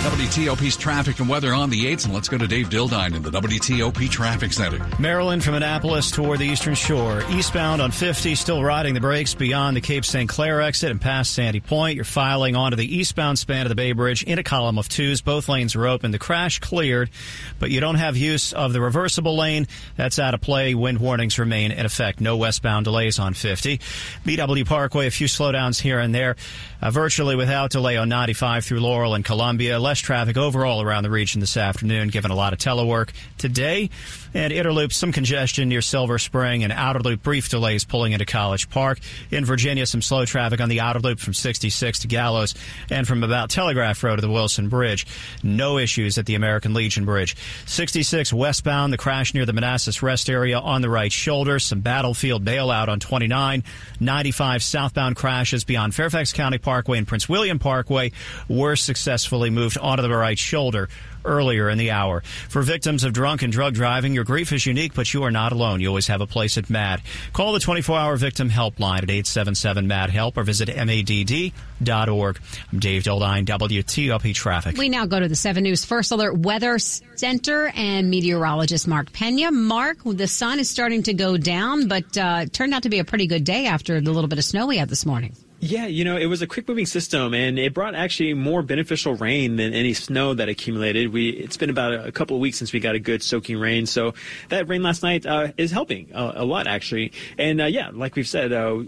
WTOP's 0.00 0.78
traffic 0.78 1.20
and 1.20 1.28
weather 1.28 1.52
on 1.52 1.68
the 1.68 1.84
8s, 1.84 2.06
and 2.06 2.14
let's 2.14 2.26
go 2.26 2.38
to 2.38 2.46
Dave 2.46 2.70
Dildine 2.70 3.14
in 3.14 3.22
the 3.22 3.30
WTOP 3.30 4.08
Traffic 4.08 4.50
Center. 4.50 4.82
Maryland 4.98 5.44
from 5.44 5.52
Annapolis 5.52 6.10
toward 6.10 6.38
the 6.38 6.46
eastern 6.46 6.74
shore. 6.74 7.22
Eastbound 7.32 7.82
on 7.82 7.90
50, 7.90 8.34
still 8.34 8.64
riding 8.64 8.94
the 8.94 9.00
brakes 9.00 9.34
beyond 9.34 9.76
the 9.76 9.82
Cape 9.82 10.06
St. 10.06 10.26
Clair 10.26 10.62
exit 10.62 10.90
and 10.90 10.98
past 10.98 11.34
Sandy 11.34 11.60
Point. 11.60 11.96
You're 11.96 12.06
filing 12.06 12.56
onto 12.56 12.76
the 12.76 12.96
eastbound 12.96 13.38
span 13.38 13.66
of 13.66 13.68
the 13.68 13.74
Bay 13.74 13.92
Bridge 13.92 14.22
in 14.22 14.38
a 14.38 14.42
column 14.42 14.78
of 14.78 14.88
twos. 14.88 15.20
Both 15.20 15.50
lanes 15.50 15.76
are 15.76 15.86
open. 15.86 16.12
The 16.12 16.18
crash 16.18 16.60
cleared, 16.60 17.10
but 17.58 17.70
you 17.70 17.80
don't 17.80 17.96
have 17.96 18.16
use 18.16 18.54
of 18.54 18.72
the 18.72 18.80
reversible 18.80 19.36
lane. 19.36 19.66
That's 19.96 20.18
out 20.18 20.32
of 20.32 20.40
play. 20.40 20.74
Wind 20.74 20.98
warnings 20.98 21.38
remain 21.38 21.72
in 21.72 21.84
effect. 21.84 22.22
No 22.22 22.38
westbound 22.38 22.84
delays 22.84 23.18
on 23.18 23.34
50. 23.34 23.78
BW 24.24 24.64
Parkway, 24.64 25.08
a 25.08 25.10
few 25.10 25.26
slowdowns 25.26 25.78
here 25.78 25.98
and 25.98 26.14
there. 26.14 26.36
Uh, 26.82 26.90
virtually 26.90 27.36
without 27.36 27.70
delay 27.70 27.96
on 27.96 28.08
95 28.08 28.64
through 28.64 28.80
Laurel 28.80 29.14
and 29.14 29.24
Columbia. 29.24 29.78
Less 29.78 29.98
traffic 29.98 30.36
overall 30.36 30.80
around 30.80 31.02
the 31.02 31.10
region 31.10 31.40
this 31.40 31.56
afternoon, 31.56 32.08
given 32.08 32.30
a 32.30 32.34
lot 32.34 32.52
of 32.52 32.58
telework 32.58 33.10
today. 33.36 33.90
And 34.32 34.52
Inner 34.52 34.72
Loop, 34.72 34.92
some 34.92 35.10
congestion 35.12 35.68
near 35.68 35.82
Silver 35.82 36.18
Spring 36.18 36.62
and 36.62 36.72
Outer 36.72 37.00
Loop, 37.00 37.22
brief 37.22 37.48
delays 37.48 37.84
pulling 37.84 38.12
into 38.12 38.24
College 38.24 38.70
Park. 38.70 39.00
In 39.30 39.44
Virginia, 39.44 39.86
some 39.86 40.02
slow 40.02 40.24
traffic 40.24 40.60
on 40.60 40.68
the 40.68 40.80
Outer 40.80 41.00
Loop 41.00 41.18
from 41.18 41.34
66 41.34 42.00
to 42.00 42.06
Gallows 42.06 42.54
and 42.90 43.08
from 43.08 43.24
about 43.24 43.50
Telegraph 43.50 44.02
Road 44.04 44.16
to 44.16 44.22
the 44.22 44.30
Wilson 44.30 44.68
Bridge. 44.68 45.06
No 45.42 45.78
issues 45.78 46.16
at 46.16 46.26
the 46.26 46.36
American 46.36 46.74
Legion 46.74 47.04
Bridge. 47.04 47.36
66 47.66 48.32
westbound, 48.32 48.92
the 48.92 48.98
crash 48.98 49.34
near 49.34 49.46
the 49.46 49.52
Manassas 49.52 50.02
Rest 50.02 50.30
area 50.30 50.58
on 50.58 50.80
the 50.80 50.90
right 50.90 51.12
shoulder. 51.12 51.58
Some 51.58 51.80
battlefield 51.80 52.44
bailout 52.44 52.88
on 52.88 53.00
29. 53.00 53.64
95 53.98 54.62
southbound 54.62 55.16
crashes 55.16 55.64
beyond 55.64 55.94
Fairfax 55.94 56.32
County 56.32 56.58
Parkway 56.58 56.98
and 56.98 57.06
Prince 57.06 57.28
William 57.28 57.58
Parkway 57.58 58.12
were 58.48 58.76
successfully 58.76 59.50
moved 59.50 59.76
onto 59.78 60.02
the 60.02 60.10
right 60.10 60.38
shoulder 60.38 60.88
earlier 61.24 61.68
in 61.68 61.78
the 61.78 61.90
hour. 61.90 62.22
For 62.48 62.62
victims 62.62 63.04
of 63.04 63.12
drunk 63.12 63.42
and 63.42 63.52
drug 63.52 63.74
driving, 63.74 64.14
your 64.14 64.24
grief 64.24 64.52
is 64.52 64.66
unique, 64.66 64.94
but 64.94 65.12
you 65.12 65.22
are 65.24 65.30
not 65.30 65.52
alone. 65.52 65.80
You 65.80 65.88
always 65.88 66.06
have 66.08 66.20
a 66.20 66.26
place 66.26 66.58
at 66.58 66.70
MADD. 66.70 67.02
Call 67.32 67.52
the 67.52 67.58
24-hour 67.58 68.16
victim 68.16 68.50
helpline 68.50 69.02
at 69.02 69.08
877-MAD-HELP 69.08 70.36
or 70.36 70.42
visit 70.42 70.68
MADD.org. 70.68 72.40
I'm 72.72 72.78
Dave 72.78 73.02
Dildine, 73.02 73.44
WTOP 73.44 74.34
Traffic. 74.34 74.76
We 74.76 74.88
now 74.88 75.06
go 75.06 75.20
to 75.20 75.28
the 75.28 75.36
7 75.36 75.62
News 75.62 75.84
First 75.84 76.12
Alert 76.12 76.38
Weather 76.38 76.78
Center 76.78 77.68
and 77.74 78.10
meteorologist 78.10 78.88
Mark 78.88 79.12
Pena. 79.12 79.50
Mark, 79.50 79.98
the 80.04 80.26
sun 80.26 80.58
is 80.58 80.68
starting 80.70 81.02
to 81.04 81.14
go 81.14 81.36
down, 81.36 81.88
but 81.88 82.16
uh, 82.16 82.46
turned 82.46 82.74
out 82.74 82.84
to 82.84 82.88
be 82.88 82.98
a 82.98 83.04
pretty 83.04 83.26
good 83.26 83.44
day 83.44 83.66
after 83.66 84.00
the 84.00 84.10
little 84.10 84.28
bit 84.28 84.38
of 84.38 84.44
snow 84.44 84.66
we 84.66 84.76
had 84.76 84.88
this 84.88 85.06
morning. 85.06 85.34
Yeah, 85.62 85.84
you 85.84 86.04
know, 86.04 86.16
it 86.16 86.24
was 86.24 86.40
a 86.40 86.46
quick 86.46 86.66
moving 86.66 86.86
system 86.86 87.34
and 87.34 87.58
it 87.58 87.74
brought 87.74 87.94
actually 87.94 88.32
more 88.32 88.62
beneficial 88.62 89.14
rain 89.14 89.56
than 89.56 89.74
any 89.74 89.92
snow 89.92 90.32
that 90.32 90.48
accumulated. 90.48 91.12
We, 91.12 91.28
it's 91.28 91.58
been 91.58 91.68
about 91.68 91.92
a, 91.92 92.10
couple 92.10 92.34
of 92.34 92.40
weeks 92.40 92.56
since 92.56 92.72
we 92.72 92.80
got 92.80 92.94
a 92.94 92.98
good 92.98 93.22
soaking 93.22 93.58
rain. 93.58 93.84
So 93.84 94.14
that 94.48 94.68
rain 94.68 94.82
last 94.82 95.02
night, 95.02 95.26
uh, 95.26 95.48
is 95.58 95.70
helping 95.70 96.08
a 96.14 96.46
lot 96.46 96.66
actually. 96.66 97.12
And, 97.36 97.60
uh, 97.60 97.66
yeah, 97.66 97.90
like 97.92 98.16
we've 98.16 98.26
said, 98.26 98.54
uh, 98.54 98.78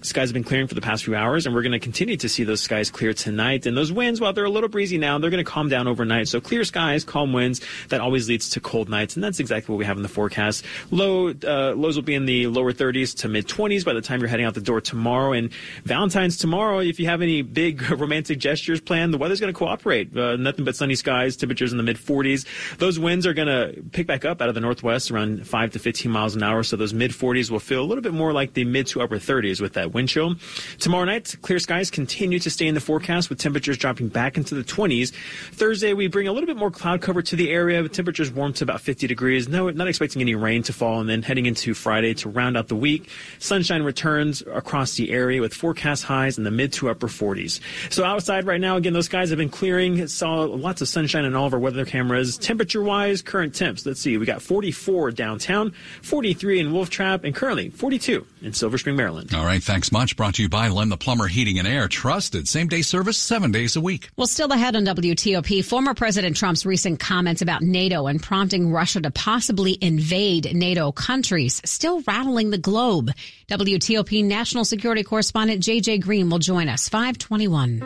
skies 0.00 0.30
have 0.30 0.32
been 0.34 0.42
clearing 0.42 0.66
for 0.66 0.74
the 0.74 0.80
past 0.80 1.04
few 1.04 1.14
hours 1.14 1.44
and 1.44 1.54
we're 1.54 1.60
going 1.60 1.72
to 1.72 1.78
continue 1.78 2.16
to 2.16 2.28
see 2.30 2.44
those 2.44 2.62
skies 2.62 2.90
clear 2.90 3.12
tonight. 3.12 3.66
And 3.66 3.76
those 3.76 3.92
winds, 3.92 4.18
while 4.18 4.32
they're 4.32 4.46
a 4.46 4.50
little 4.50 4.70
breezy 4.70 4.96
now, 4.96 5.18
they're 5.18 5.30
going 5.30 5.44
to 5.44 5.50
calm 5.50 5.68
down 5.68 5.86
overnight. 5.86 6.28
So 6.28 6.40
clear 6.40 6.64
skies, 6.64 7.04
calm 7.04 7.34
winds, 7.34 7.60
that 7.88 8.00
always 8.00 8.26
leads 8.26 8.48
to 8.50 8.60
cold 8.60 8.88
nights. 8.88 9.16
And 9.16 9.22
that's 9.22 9.38
exactly 9.38 9.70
what 9.70 9.78
we 9.78 9.84
have 9.84 9.98
in 9.98 10.02
the 10.02 10.08
forecast. 10.08 10.64
Low, 10.90 11.28
uh, 11.28 11.74
lows 11.76 11.94
will 11.94 12.04
be 12.04 12.14
in 12.14 12.24
the 12.24 12.46
lower 12.46 12.72
30s 12.72 13.18
to 13.18 13.28
mid 13.28 13.46
20s 13.46 13.84
by 13.84 13.92
the 13.92 14.00
time 14.00 14.20
you're 14.20 14.30
heading 14.30 14.46
out 14.46 14.54
the 14.54 14.62
door 14.62 14.80
tomorrow. 14.80 15.32
And 15.32 15.52
Valentine's 15.84 16.05
tomorrow, 16.10 16.78
if 16.78 17.00
you 17.00 17.06
have 17.06 17.22
any 17.22 17.42
big 17.42 17.90
romantic 17.90 18.38
gestures 18.38 18.80
planned, 18.80 19.12
the 19.12 19.18
weather's 19.18 19.40
going 19.40 19.52
to 19.52 19.58
cooperate. 19.58 20.16
Uh, 20.16 20.36
nothing 20.36 20.64
but 20.64 20.76
sunny 20.76 20.94
skies, 20.94 21.36
temperatures 21.36 21.72
in 21.72 21.78
the 21.78 21.84
mid 21.84 21.96
40s. 21.96 22.46
Those 22.78 22.98
winds 22.98 23.26
are 23.26 23.34
going 23.34 23.48
to 23.48 23.82
pick 23.92 24.06
back 24.06 24.24
up 24.24 24.40
out 24.42 24.48
of 24.48 24.54
the 24.54 24.60
northwest 24.60 25.10
around 25.10 25.46
5 25.46 25.70
to 25.72 25.78
15 25.78 26.10
miles 26.10 26.34
an 26.34 26.42
hour. 26.42 26.62
So 26.62 26.76
those 26.76 26.94
mid 26.94 27.10
40s 27.10 27.50
will 27.50 27.60
feel 27.60 27.82
a 27.82 27.86
little 27.86 28.02
bit 28.02 28.12
more 28.12 28.32
like 28.32 28.54
the 28.54 28.64
mid 28.64 28.86
to 28.88 29.02
upper 29.02 29.16
30s 29.16 29.60
with 29.60 29.74
that 29.74 29.92
wind 29.92 30.08
chill. 30.08 30.36
Tomorrow 30.78 31.04
night, 31.04 31.34
clear 31.42 31.58
skies 31.58 31.90
continue 31.90 32.38
to 32.38 32.50
stay 32.50 32.66
in 32.66 32.74
the 32.74 32.80
forecast 32.80 33.30
with 33.30 33.38
temperatures 33.38 33.78
dropping 33.78 34.08
back 34.08 34.36
into 34.36 34.54
the 34.54 34.64
20s. 34.64 35.12
Thursday, 35.52 35.92
we 35.92 36.06
bring 36.08 36.28
a 36.28 36.32
little 36.32 36.46
bit 36.46 36.56
more 36.56 36.70
cloud 36.70 37.00
cover 37.00 37.22
to 37.22 37.36
the 37.36 37.50
area. 37.50 37.82
with 37.82 37.92
Temperatures 37.92 38.30
warm 38.30 38.52
to 38.54 38.64
about 38.64 38.80
50 38.80 39.06
degrees. 39.06 39.48
No, 39.48 39.70
not 39.70 39.88
expecting 39.88 40.22
any 40.22 40.34
rain 40.34 40.62
to 40.64 40.72
fall. 40.72 41.00
And 41.00 41.08
then 41.08 41.22
heading 41.22 41.46
into 41.46 41.74
Friday 41.74 42.14
to 42.14 42.28
round 42.28 42.56
out 42.56 42.68
the 42.68 42.76
week, 42.76 43.08
sunshine 43.38 43.82
returns 43.82 44.42
across 44.42 44.94
the 44.94 45.10
area 45.10 45.40
with 45.40 45.54
forecast 45.54 45.95
highs 46.02 46.38
in 46.38 46.44
the 46.44 46.50
mid 46.50 46.72
to 46.74 46.88
upper 46.88 47.08
40s. 47.08 47.60
So 47.92 48.04
outside 48.04 48.46
right 48.46 48.60
now, 48.60 48.76
again, 48.76 48.92
those 48.92 49.06
skies 49.06 49.30
have 49.30 49.38
been 49.38 49.48
clearing. 49.48 50.06
Saw 50.06 50.42
lots 50.42 50.82
of 50.82 50.88
sunshine 50.88 51.24
in 51.24 51.34
all 51.34 51.46
of 51.46 51.54
our 51.54 51.58
weather 51.58 51.84
cameras. 51.84 52.38
Temperature 52.38 52.82
wise, 52.82 53.22
current 53.22 53.54
temps. 53.54 53.84
Let's 53.86 54.00
see. 54.00 54.16
We 54.18 54.26
got 54.26 54.42
44 54.42 55.12
downtown, 55.12 55.72
43 56.02 56.60
in 56.60 56.72
Wolf 56.72 56.90
Trap, 56.90 57.24
and 57.24 57.34
currently 57.34 57.70
42 57.70 58.26
in 58.42 58.52
Silver 58.52 58.78
Spring, 58.78 58.96
Maryland. 58.96 59.34
All 59.34 59.44
right. 59.44 59.62
Thanks 59.62 59.92
much. 59.92 60.16
Brought 60.16 60.34
to 60.34 60.42
you 60.42 60.48
by 60.48 60.68
Len 60.68 60.88
the 60.88 60.96
Plumber 60.96 61.26
Heating 61.26 61.58
and 61.58 61.66
Air. 61.66 61.88
Trusted 61.88 62.48
same 62.48 62.68
day 62.68 62.82
service 62.82 63.18
seven 63.18 63.52
days 63.52 63.76
a 63.76 63.80
week. 63.80 64.10
Well, 64.16 64.26
still 64.26 64.52
ahead 64.52 64.76
on 64.76 64.84
WTOP, 64.84 65.64
former 65.64 65.94
President 65.94 66.36
Trump's 66.36 66.66
recent 66.66 67.00
comments 67.00 67.42
about 67.42 67.62
NATO 67.62 68.06
and 68.06 68.22
prompting 68.22 68.70
Russia 68.72 69.00
to 69.00 69.10
possibly 69.10 69.78
invade 69.80 70.54
NATO 70.54 70.92
countries, 70.92 71.60
still 71.64 72.02
rattling 72.02 72.50
the 72.50 72.58
globe. 72.58 73.10
WTOP 73.48 74.24
national 74.24 74.64
security 74.64 75.04
correspondent 75.04 75.62
JJ 75.62 76.00
Green 76.00 76.28
will 76.30 76.40
join 76.40 76.68
us 76.68 76.88
521. 76.88 77.78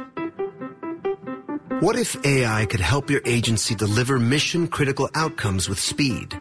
What 1.81 1.97
if 1.97 2.17
AI 2.25 2.65
could 2.65 2.81
help 2.81 3.11
your 3.11 3.21
agency 3.27 3.75
deliver 3.75 4.19
mission 4.19 4.69
critical 4.69 5.11
outcomes 5.15 5.69
with 5.69 5.79
speed? 5.79 6.33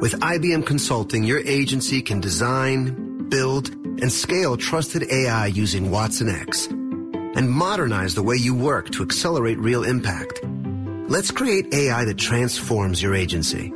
With 0.00 0.20
IBM 0.20 0.64
Consulting, 0.66 1.24
your 1.24 1.40
agency 1.40 2.00
can 2.00 2.20
design, 2.20 3.28
build, 3.28 3.70
and 3.70 4.12
scale 4.12 4.56
trusted 4.56 5.10
AI 5.10 5.46
using 5.46 5.90
Watson 5.90 6.28
X 6.28 6.66
and 6.66 7.50
modernize 7.50 8.14
the 8.14 8.22
way 8.22 8.36
you 8.36 8.54
work 8.54 8.90
to 8.90 9.02
accelerate 9.02 9.58
real 9.58 9.82
impact. 9.82 10.40
Let's 11.08 11.32
create 11.32 11.74
AI 11.74 12.04
that 12.04 12.18
transforms 12.18 13.02
your 13.02 13.16
agency. 13.16 13.72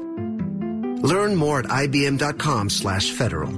Learn 1.03 1.35
more 1.35 1.59
at 1.59 1.67
ibm.com 1.67 2.71
slash 2.71 3.11
federal. 3.11 3.58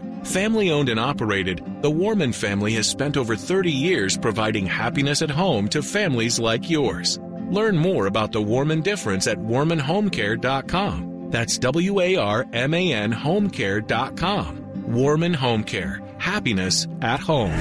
Family 0.23 0.71
owned 0.71 0.89
and 0.89 0.99
operated, 0.99 1.63
the 1.81 1.91
Warman 1.91 2.31
family 2.31 2.73
has 2.73 2.87
spent 2.87 3.17
over 3.17 3.35
30 3.35 3.71
years 3.71 4.17
providing 4.17 4.65
happiness 4.65 5.21
at 5.21 5.29
home 5.29 5.67
to 5.69 5.81
families 5.81 6.39
like 6.39 6.69
yours. 6.69 7.19
Learn 7.49 7.75
more 7.75 8.07
about 8.07 8.31
the 8.31 8.41
Warman 8.41 8.81
difference 8.81 9.27
at 9.27 9.37
warmanhomecare.com. 9.37 11.29
That's 11.31 11.57
W 11.57 11.99
A 11.99 12.15
R 12.17 12.45
M 12.53 12.73
A 12.73 12.93
N 12.93 13.11
homecare.com. 13.13 14.57
Warman 14.91 15.33
Home 15.33 15.63
Care. 15.63 16.01
Happiness 16.17 16.87
at 17.01 17.19
home. 17.19 17.57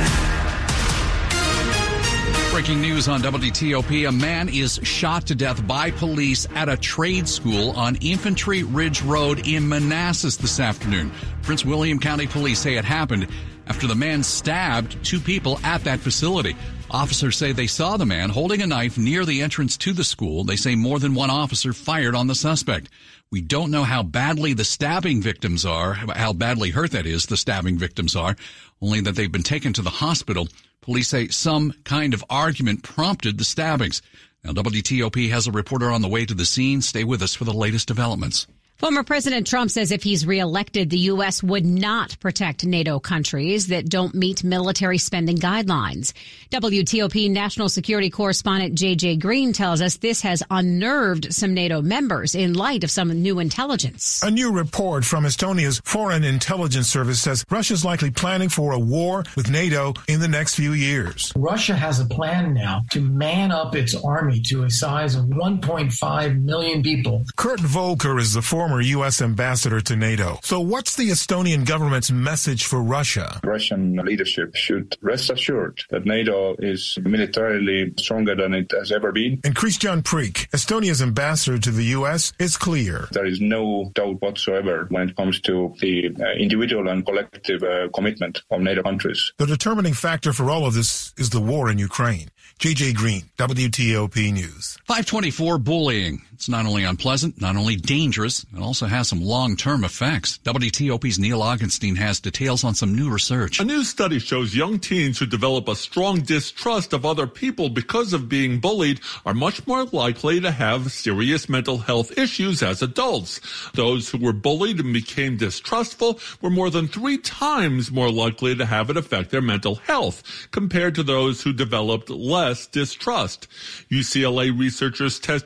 Breaking 2.50 2.80
news 2.80 3.06
on 3.06 3.22
WTOP. 3.22 4.08
A 4.08 4.12
man 4.12 4.48
is 4.48 4.80
shot 4.82 5.24
to 5.28 5.36
death 5.36 5.64
by 5.68 5.92
police 5.92 6.48
at 6.54 6.68
a 6.68 6.76
trade 6.76 7.28
school 7.28 7.70
on 7.70 7.94
Infantry 7.96 8.64
Ridge 8.64 9.02
Road 9.02 9.46
in 9.46 9.68
Manassas 9.68 10.36
this 10.36 10.58
afternoon. 10.58 11.12
Prince 11.42 11.64
William 11.64 12.00
County 12.00 12.26
Police 12.26 12.58
say 12.58 12.74
it 12.74 12.84
happened 12.84 13.28
after 13.68 13.86
the 13.86 13.94
man 13.94 14.24
stabbed 14.24 15.02
two 15.04 15.20
people 15.20 15.60
at 15.62 15.84
that 15.84 16.00
facility. 16.00 16.56
Officers 16.90 17.36
say 17.36 17.52
they 17.52 17.68
saw 17.68 17.96
the 17.96 18.04
man 18.04 18.30
holding 18.30 18.62
a 18.62 18.66
knife 18.66 18.98
near 18.98 19.24
the 19.24 19.42
entrance 19.42 19.76
to 19.78 19.92
the 19.92 20.02
school. 20.02 20.42
They 20.42 20.56
say 20.56 20.74
more 20.74 20.98
than 20.98 21.14
one 21.14 21.30
officer 21.30 21.72
fired 21.72 22.16
on 22.16 22.26
the 22.26 22.34
suspect. 22.34 22.90
We 23.32 23.40
don't 23.40 23.70
know 23.70 23.84
how 23.84 24.02
badly 24.02 24.54
the 24.54 24.64
stabbing 24.64 25.22
victims 25.22 25.64
are, 25.64 25.92
how 25.92 26.32
badly 26.32 26.70
hurt 26.70 26.90
that 26.90 27.06
is, 27.06 27.26
the 27.26 27.36
stabbing 27.36 27.78
victims 27.78 28.16
are, 28.16 28.34
only 28.82 29.00
that 29.02 29.14
they've 29.14 29.30
been 29.30 29.44
taken 29.44 29.72
to 29.74 29.82
the 29.82 29.90
hospital. 29.90 30.48
Police 30.80 31.06
say 31.06 31.28
some 31.28 31.72
kind 31.84 32.12
of 32.12 32.24
argument 32.28 32.82
prompted 32.82 33.38
the 33.38 33.44
stabbings. 33.44 34.02
Now, 34.42 34.50
WTOP 34.50 35.30
has 35.30 35.46
a 35.46 35.52
reporter 35.52 35.92
on 35.92 36.02
the 36.02 36.08
way 36.08 36.26
to 36.26 36.34
the 36.34 36.44
scene. 36.44 36.82
Stay 36.82 37.04
with 37.04 37.22
us 37.22 37.34
for 37.34 37.44
the 37.44 37.52
latest 37.52 37.86
developments. 37.86 38.48
Former 38.80 39.04
President 39.04 39.46
Trump 39.46 39.70
says 39.70 39.92
if 39.92 40.02
he's 40.02 40.26
reelected, 40.26 40.88
the 40.88 41.10
U.S. 41.10 41.42
would 41.42 41.66
not 41.66 42.18
protect 42.18 42.64
NATO 42.64 42.98
countries 42.98 43.66
that 43.66 43.90
don't 43.90 44.14
meet 44.14 44.42
military 44.42 44.96
spending 44.96 45.36
guidelines. 45.36 46.14
WTOP 46.50 47.30
national 47.30 47.68
security 47.68 48.08
correspondent 48.08 48.76
J.J. 48.76 49.16
Green 49.16 49.52
tells 49.52 49.82
us 49.82 49.98
this 49.98 50.22
has 50.22 50.42
unnerved 50.50 51.34
some 51.34 51.52
NATO 51.52 51.82
members 51.82 52.34
in 52.34 52.54
light 52.54 52.82
of 52.82 52.90
some 52.90 53.10
new 53.10 53.38
intelligence. 53.38 54.22
A 54.22 54.30
new 54.30 54.50
report 54.50 55.04
from 55.04 55.24
Estonia's 55.24 55.82
Foreign 55.84 56.24
Intelligence 56.24 56.88
Service 56.88 57.20
says 57.20 57.44
Russia's 57.50 57.84
likely 57.84 58.10
planning 58.10 58.48
for 58.48 58.72
a 58.72 58.78
war 58.78 59.24
with 59.36 59.50
NATO 59.50 59.92
in 60.08 60.20
the 60.20 60.28
next 60.28 60.54
few 60.54 60.72
years. 60.72 61.34
Russia 61.36 61.76
has 61.76 62.00
a 62.00 62.06
plan 62.06 62.54
now 62.54 62.80
to 62.92 63.02
man 63.02 63.52
up 63.52 63.74
its 63.74 63.94
army 63.94 64.40
to 64.40 64.62
a 64.62 64.70
size 64.70 65.16
of 65.16 65.26
1.5 65.26 66.42
million 66.42 66.82
people. 66.82 67.26
Kurt 67.36 67.60
Volker 67.60 68.18
is 68.18 68.32
the 68.32 68.40
former 68.40 68.69
former 68.70 68.82
U.S. 68.82 69.20
ambassador 69.20 69.80
to 69.80 69.96
NATO. 69.96 70.38
So, 70.44 70.60
what's 70.60 70.94
the 70.94 71.10
Estonian 71.10 71.66
government's 71.66 72.12
message 72.12 72.66
for 72.66 72.80
Russia? 72.80 73.40
Russian 73.42 73.96
leadership 73.96 74.54
should 74.54 74.96
rest 75.02 75.28
assured 75.28 75.82
that 75.90 76.06
NATO 76.06 76.54
is 76.60 76.96
militarily 77.02 77.92
stronger 77.98 78.36
than 78.36 78.54
it 78.54 78.70
has 78.78 78.92
ever 78.92 79.10
been. 79.10 79.40
And 79.42 79.56
Kristjan 79.56 80.02
Prikk, 80.02 80.48
Estonia's 80.50 81.02
ambassador 81.02 81.58
to 81.58 81.72
the 81.72 81.82
U.S., 81.98 82.32
is 82.38 82.56
clear. 82.56 83.08
There 83.10 83.26
is 83.26 83.40
no 83.40 83.90
doubt 83.94 84.22
whatsoever 84.22 84.86
when 84.90 85.08
it 85.08 85.16
comes 85.16 85.40
to 85.40 85.74
the 85.80 86.14
uh, 86.20 86.38
individual 86.38 86.88
and 86.88 87.04
collective 87.04 87.64
uh, 87.64 87.88
commitment 87.92 88.42
of 88.52 88.60
NATO 88.60 88.84
countries. 88.84 89.32
The 89.38 89.46
determining 89.46 89.94
factor 89.94 90.32
for 90.32 90.48
all 90.48 90.64
of 90.64 90.74
this 90.74 91.12
is 91.16 91.30
the 91.30 91.40
war 91.40 91.70
in 91.70 91.78
Ukraine. 91.78 92.30
JJ 92.60 92.94
Green, 92.94 93.22
WTOP 93.38 94.32
News. 94.32 94.78
524 94.84 95.58
bullying. 95.58 96.22
It's 96.40 96.48
not 96.48 96.64
only 96.64 96.84
unpleasant, 96.84 97.38
not 97.38 97.56
only 97.56 97.76
dangerous, 97.76 98.46
it 98.56 98.62
also 98.62 98.86
has 98.86 99.08
some 99.08 99.20
long-term 99.20 99.84
effects. 99.84 100.38
WTOP's 100.42 101.18
Neil 101.18 101.40
Augenstein 101.40 101.98
has 101.98 102.18
details 102.18 102.64
on 102.64 102.74
some 102.74 102.96
new 102.96 103.10
research. 103.10 103.60
A 103.60 103.64
new 103.64 103.84
study 103.84 104.18
shows 104.18 104.56
young 104.56 104.78
teens 104.78 105.18
who 105.18 105.26
develop 105.26 105.68
a 105.68 105.76
strong 105.76 106.22
distrust 106.22 106.94
of 106.94 107.04
other 107.04 107.26
people 107.26 107.68
because 107.68 108.14
of 108.14 108.30
being 108.30 108.58
bullied 108.58 109.00
are 109.26 109.34
much 109.34 109.66
more 109.66 109.84
likely 109.92 110.40
to 110.40 110.50
have 110.50 110.90
serious 110.92 111.46
mental 111.46 111.76
health 111.76 112.16
issues 112.16 112.62
as 112.62 112.80
adults. 112.80 113.42
Those 113.74 114.08
who 114.08 114.16
were 114.16 114.32
bullied 114.32 114.80
and 114.80 114.94
became 114.94 115.36
distrustful 115.36 116.20
were 116.40 116.48
more 116.48 116.70
than 116.70 116.88
three 116.88 117.18
times 117.18 117.92
more 117.92 118.10
likely 118.10 118.56
to 118.56 118.64
have 118.64 118.88
it 118.88 118.96
affect 118.96 119.30
their 119.30 119.42
mental 119.42 119.74
health 119.74 120.22
compared 120.52 120.94
to 120.94 121.02
those 121.02 121.42
who 121.42 121.52
developed 121.52 122.08
less 122.08 122.66
distrust. 122.66 123.46
UCLA 123.90 124.58
researchers 124.58 125.20
tested 125.20 125.38